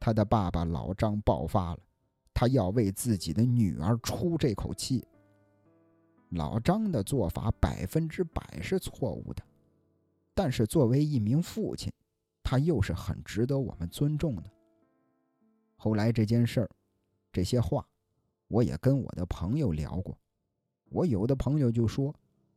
[0.00, 1.78] 她的爸爸老张爆发了，
[2.40, 5.06] 他要为自己的女儿出这口气。
[6.30, 9.42] 老张的做法百分之百是错误的，
[10.32, 11.92] 但是作为一名父亲，
[12.42, 14.50] 他又是很值得我们尊重的。
[15.76, 16.70] 后来这件事儿，
[17.30, 17.86] 这些话，
[18.48, 20.16] 我也跟我的朋友聊过。
[20.88, 22.14] 我有的朋友就说：“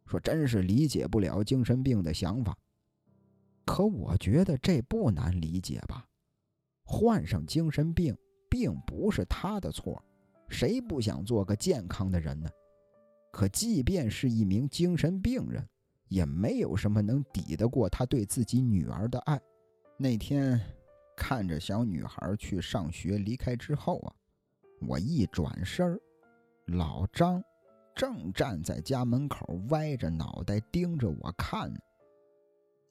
[0.07, 2.57] 说真是理解不了精神病的想法。”
[3.67, 6.07] 可我觉得这不难理解吧？
[6.86, 8.17] 患上精神病
[8.64, 10.01] 并不是他的错，
[10.47, 12.49] 谁不想做个健康的人呢？
[13.30, 15.68] 可即便是一名精神病人，
[16.07, 19.38] 也没有什么能抵得过他对自己女儿的爱。
[19.97, 20.57] 那天，
[21.18, 24.16] 看着小女孩去上学离开之后啊，
[24.88, 25.99] 我一转身
[26.68, 27.43] 老张
[27.93, 31.70] 正站在家门口，歪着脑袋盯着我看。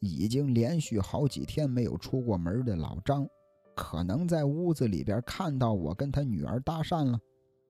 [0.00, 3.26] 已经连续好几天没有出过门的老张，
[3.74, 7.18] 可能在屋子里边看到我跟他女儿搭讪了，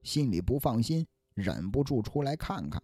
[0.01, 1.05] 心里不放心。
[1.35, 2.79] 忍不住出来看看，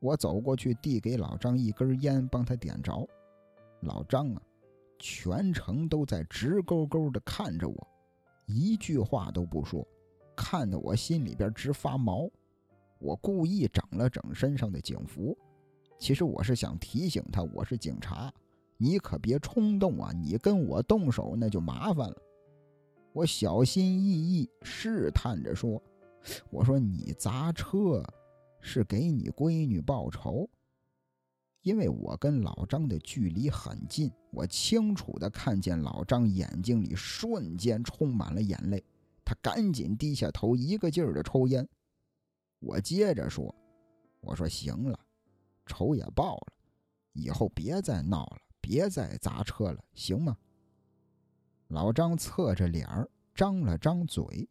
[0.00, 3.08] 我走过去递给老张一根烟，帮他点着。
[3.82, 4.42] 老张啊，
[4.98, 7.88] 全程都在直勾勾地看着我，
[8.46, 9.86] 一句话都不说，
[10.34, 12.28] 看得我心里边直发毛。
[12.98, 15.38] 我故意整了整身上的警服，
[16.00, 18.32] 其实我是想提醒他，我是警察，
[18.76, 20.12] 你可别冲动啊！
[20.12, 22.16] 你跟我动手那就麻烦了。
[23.12, 25.82] 我小心翼翼试探着说。
[26.50, 28.00] 我说你砸车
[28.60, 30.48] 是给你闺女报仇，
[31.62, 38.84] 因为我跟老张的距离很近，我清楚的看见老张眼睛里瞬间充满了眼泪，
[39.24, 41.68] 他赶紧低下头，一个劲儿的抽烟。
[42.60, 43.52] 我接着说
[44.22, 45.00] ：“我说行了，
[45.66, 46.52] 仇也报了，
[47.14, 50.34] 以后别再闹了，别再砸车了，行吗？”
[51.68, 54.48] 老张侧着脸儿，张了张嘴。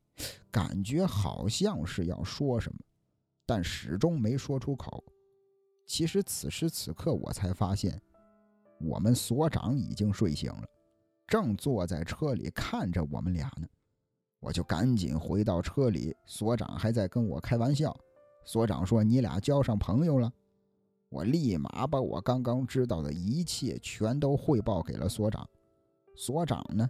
[0.51, 2.77] 感觉好像是要说什么，
[3.45, 5.03] 但始终没说出口。
[5.87, 7.99] 其实此时此刻，我才发现，
[8.79, 10.63] 我们所长已经睡醒了，
[11.25, 13.67] 正坐在车里看着我们俩呢。
[14.39, 17.95] 我就赶紧回到车里，所长还在跟我开玩笑。
[18.45, 20.31] 所长说：“你俩交上朋友了。”
[21.11, 25.47] 我立马把我刚刚知道的一切全都汇报给了所长。
[26.15, 26.89] 所长呢，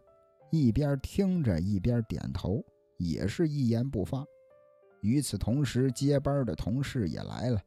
[0.49, 2.63] 一边听着一边点头。
[3.03, 4.23] 也是一言不发。
[5.01, 7.59] 与此同时，接班的同事也来了。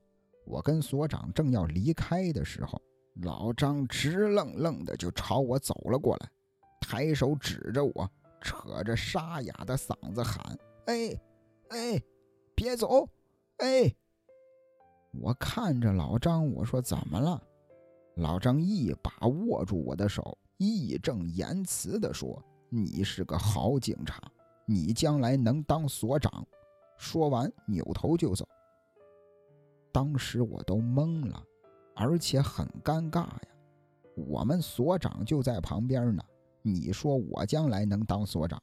[0.44, 2.80] 我跟所长正要离开的时候，
[3.22, 6.30] 老张直愣愣的就朝我走了过来，
[6.80, 8.08] 抬手指着我，
[8.40, 11.20] 扯着沙哑的嗓子喊：“哎，
[11.70, 12.00] 哎，
[12.54, 13.08] 别走！
[13.56, 13.92] 哎！”
[15.20, 17.42] 我看着老张，我说：“怎么了？”
[18.16, 24.20] 老张一把握住我的手，义正言辞地说：“你是个好警察，
[24.66, 26.46] 你将来能当所长。”
[26.96, 28.46] 说完，扭头就走。
[29.92, 31.42] 当时我都懵了。
[31.96, 33.40] 而且很尴尬呀，
[34.16, 36.20] 我们所长就在旁边呢。
[36.60, 38.60] 你说我将来能当所长？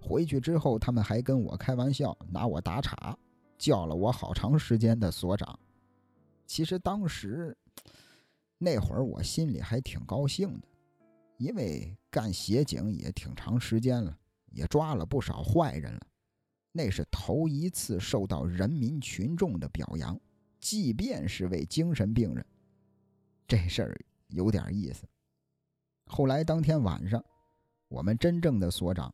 [0.00, 3.16] 回去之后，他们还跟我开玩笑，拿我打岔，
[3.62, 5.56] 叫了我好长时间的所长。
[6.48, 7.56] 其实当时
[8.58, 10.66] 那会儿我心里还挺高兴的，
[11.36, 14.18] 因为干协警也挺长时间了，
[14.50, 16.00] 也抓了不少坏人了，
[16.72, 20.20] 那是头一次受到人民群众的表扬。
[20.58, 22.44] 即便是为精神病人，
[23.46, 25.06] 这事儿有点意思。
[26.06, 27.24] 后来当天晚上，
[27.86, 29.12] 我们真正的所长，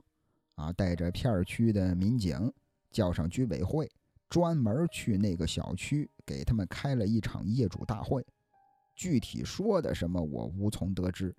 [0.55, 2.51] 啊，带着片区的民警，
[2.90, 3.90] 叫上居委会，
[4.29, 8.24] 专门去那个小区给他们开了一场业主大会。
[8.95, 11.35] 具体说的什么，我无从得知。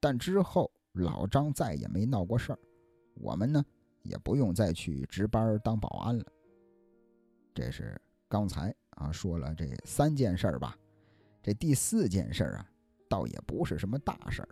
[0.00, 2.58] 但之后老张再也没闹过事儿，
[3.14, 3.64] 我们呢
[4.02, 6.24] 也不用再去值班当保安了。
[7.54, 8.74] 这是刚才。
[8.96, 10.76] 啊，说了这三件事儿吧，
[11.42, 12.70] 这第四件事儿啊，
[13.08, 14.48] 倒也不是什么大事儿，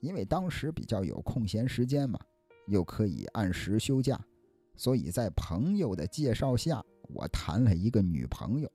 [0.00, 2.18] 因为当时比较有空闲时间嘛，
[2.66, 4.20] 又可以按时休假，
[4.74, 8.70] 所以在朋友的介绍下，我谈了一个女朋友，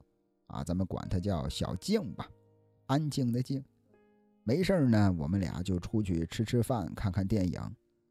[0.47, 2.29] 啊，咱们管她叫小静吧，
[2.87, 3.63] 安静的静。
[4.43, 7.59] 没事儿呢，我们俩就出去吃吃饭，看看电影，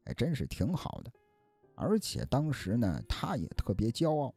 [0.05, 1.11] 哎，真是挺好的。
[1.75, 4.33] 而且当时呢，她也特别骄傲。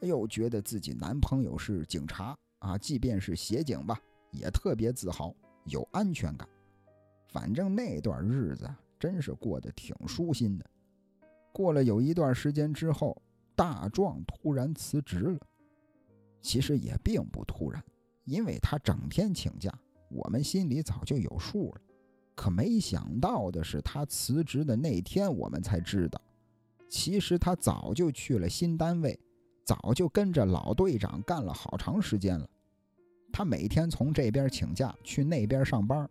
[0.00, 4.00] 哎呦，觉得自己男朋友是警察啊，即便是协警吧，
[4.32, 6.48] 也特别自豪，有安全感。
[7.28, 8.68] 反正那段日子
[8.98, 10.66] 真是过得挺舒心的。
[11.52, 13.16] 过了有一段时间之后，
[13.60, 15.38] 大壮突然辞职了。
[16.40, 17.84] 其实也并不突然，
[18.24, 19.70] 因为他整天请假，
[20.08, 21.80] 我们心里早就有数了。
[22.34, 26.18] 可没想到的是，他辞职的那天，我们才知道，
[26.88, 29.20] 其实他早就去了新单位。
[29.62, 32.48] 早就跟着老队长干了好长时间了，
[33.30, 36.08] 他每天从这边请假去那边上班。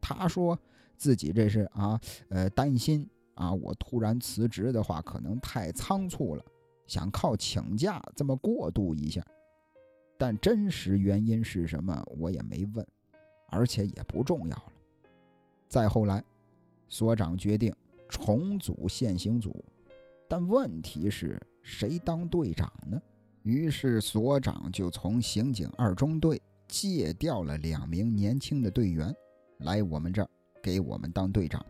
[0.00, 0.58] 他说
[0.96, 2.00] 自己这是啊，
[2.30, 6.42] 呃，担心啊，我突然辞职的话可能太仓促了，
[6.90, 9.24] 想靠请假这么过渡一下。
[10.18, 12.84] 但真实原因是什么，我也没问，
[13.50, 14.72] 而且也不重要了。
[15.68, 16.20] 再后来，
[16.88, 17.72] 所长决定
[18.08, 19.64] 重组现行组，
[20.28, 21.40] 但问题是。
[21.62, 23.00] 谁当队长呢？
[23.42, 29.14] 于是所长就从刑警二中队借调了两名年轻的队员，
[29.58, 30.30] 来我们这儿
[30.62, 31.64] 给我们当队长。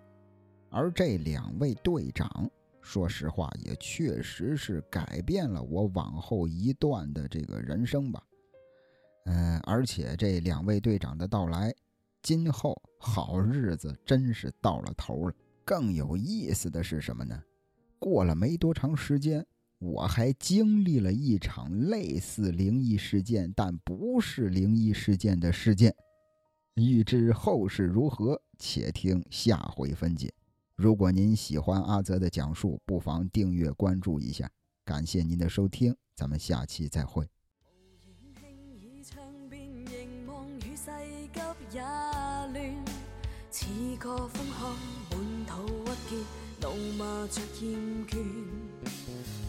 [0.70, 2.48] 而这两位队长，
[2.92, 8.20] 说实话也确实是改变了我往后一段的这个人生吧。
[9.26, 11.72] 嗯，而且这两位队长的到来，
[12.20, 15.34] 今后好日子真是到了头了。
[15.64, 17.40] 更有意思的是什么呢？
[18.00, 19.46] 过了没多长时间。
[19.78, 25.94] 我还经历了一场类似灵异事件，但不是灵异事件的事件。
[26.74, 30.34] 欲知后事如何，且听下回分解。
[30.80, 34.48] 如果您喜欢阿泽的讲述，不妨订阅关注一下。
[34.82, 37.28] 感谢您的收听，咱们下期再会。
[46.62, 48.16] 怒骂着厌倦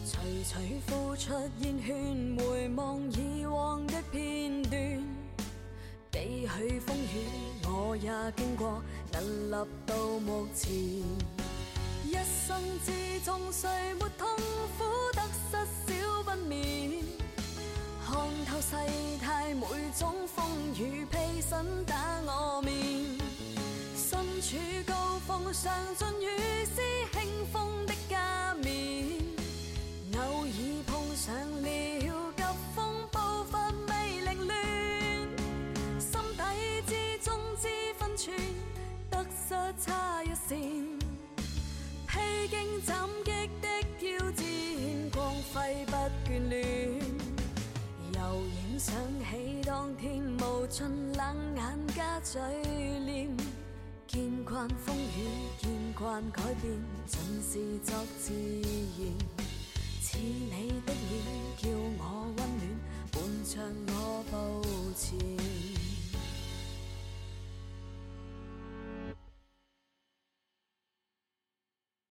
[0.04, 5.02] 徐徐付出烟圈，回望以往的片段，
[6.22, 7.26] 几许风雨
[7.64, 8.80] 我也经过，
[9.12, 9.16] 屹
[9.50, 10.72] 立到目前。
[10.72, 12.14] 一
[12.46, 12.56] 生
[12.86, 14.28] 之中，谁没痛
[14.78, 17.02] 苦得失少不免？
[18.06, 18.16] 看
[18.46, 18.76] 透世
[19.20, 19.66] 态每
[19.98, 20.46] 种风
[20.78, 23.18] 雨，披身打我面。
[23.96, 24.56] 身处
[24.86, 26.80] 高峰，尝尽雨丝
[27.18, 29.18] 轻风的加冕。
[30.14, 32.31] 偶尔碰上了
[42.06, 43.30] 披荆斩棘
[43.60, 44.44] 的挑战，
[45.12, 45.92] 光辉不
[46.28, 47.00] 眷恋。
[48.14, 51.62] 又影想起当天无尽冷眼
[51.96, 52.40] 加嘴
[53.06, 53.36] 脸，
[54.06, 55.26] 见惯风雨，
[55.60, 56.72] 见惯改变，
[57.06, 59.02] 尽是作自然。
[60.00, 61.24] 似你的脸，
[61.56, 62.00] 叫我
[62.36, 62.62] 温暖，
[63.10, 63.52] 伴着
[63.94, 64.32] 我步
[64.94, 65.71] 前。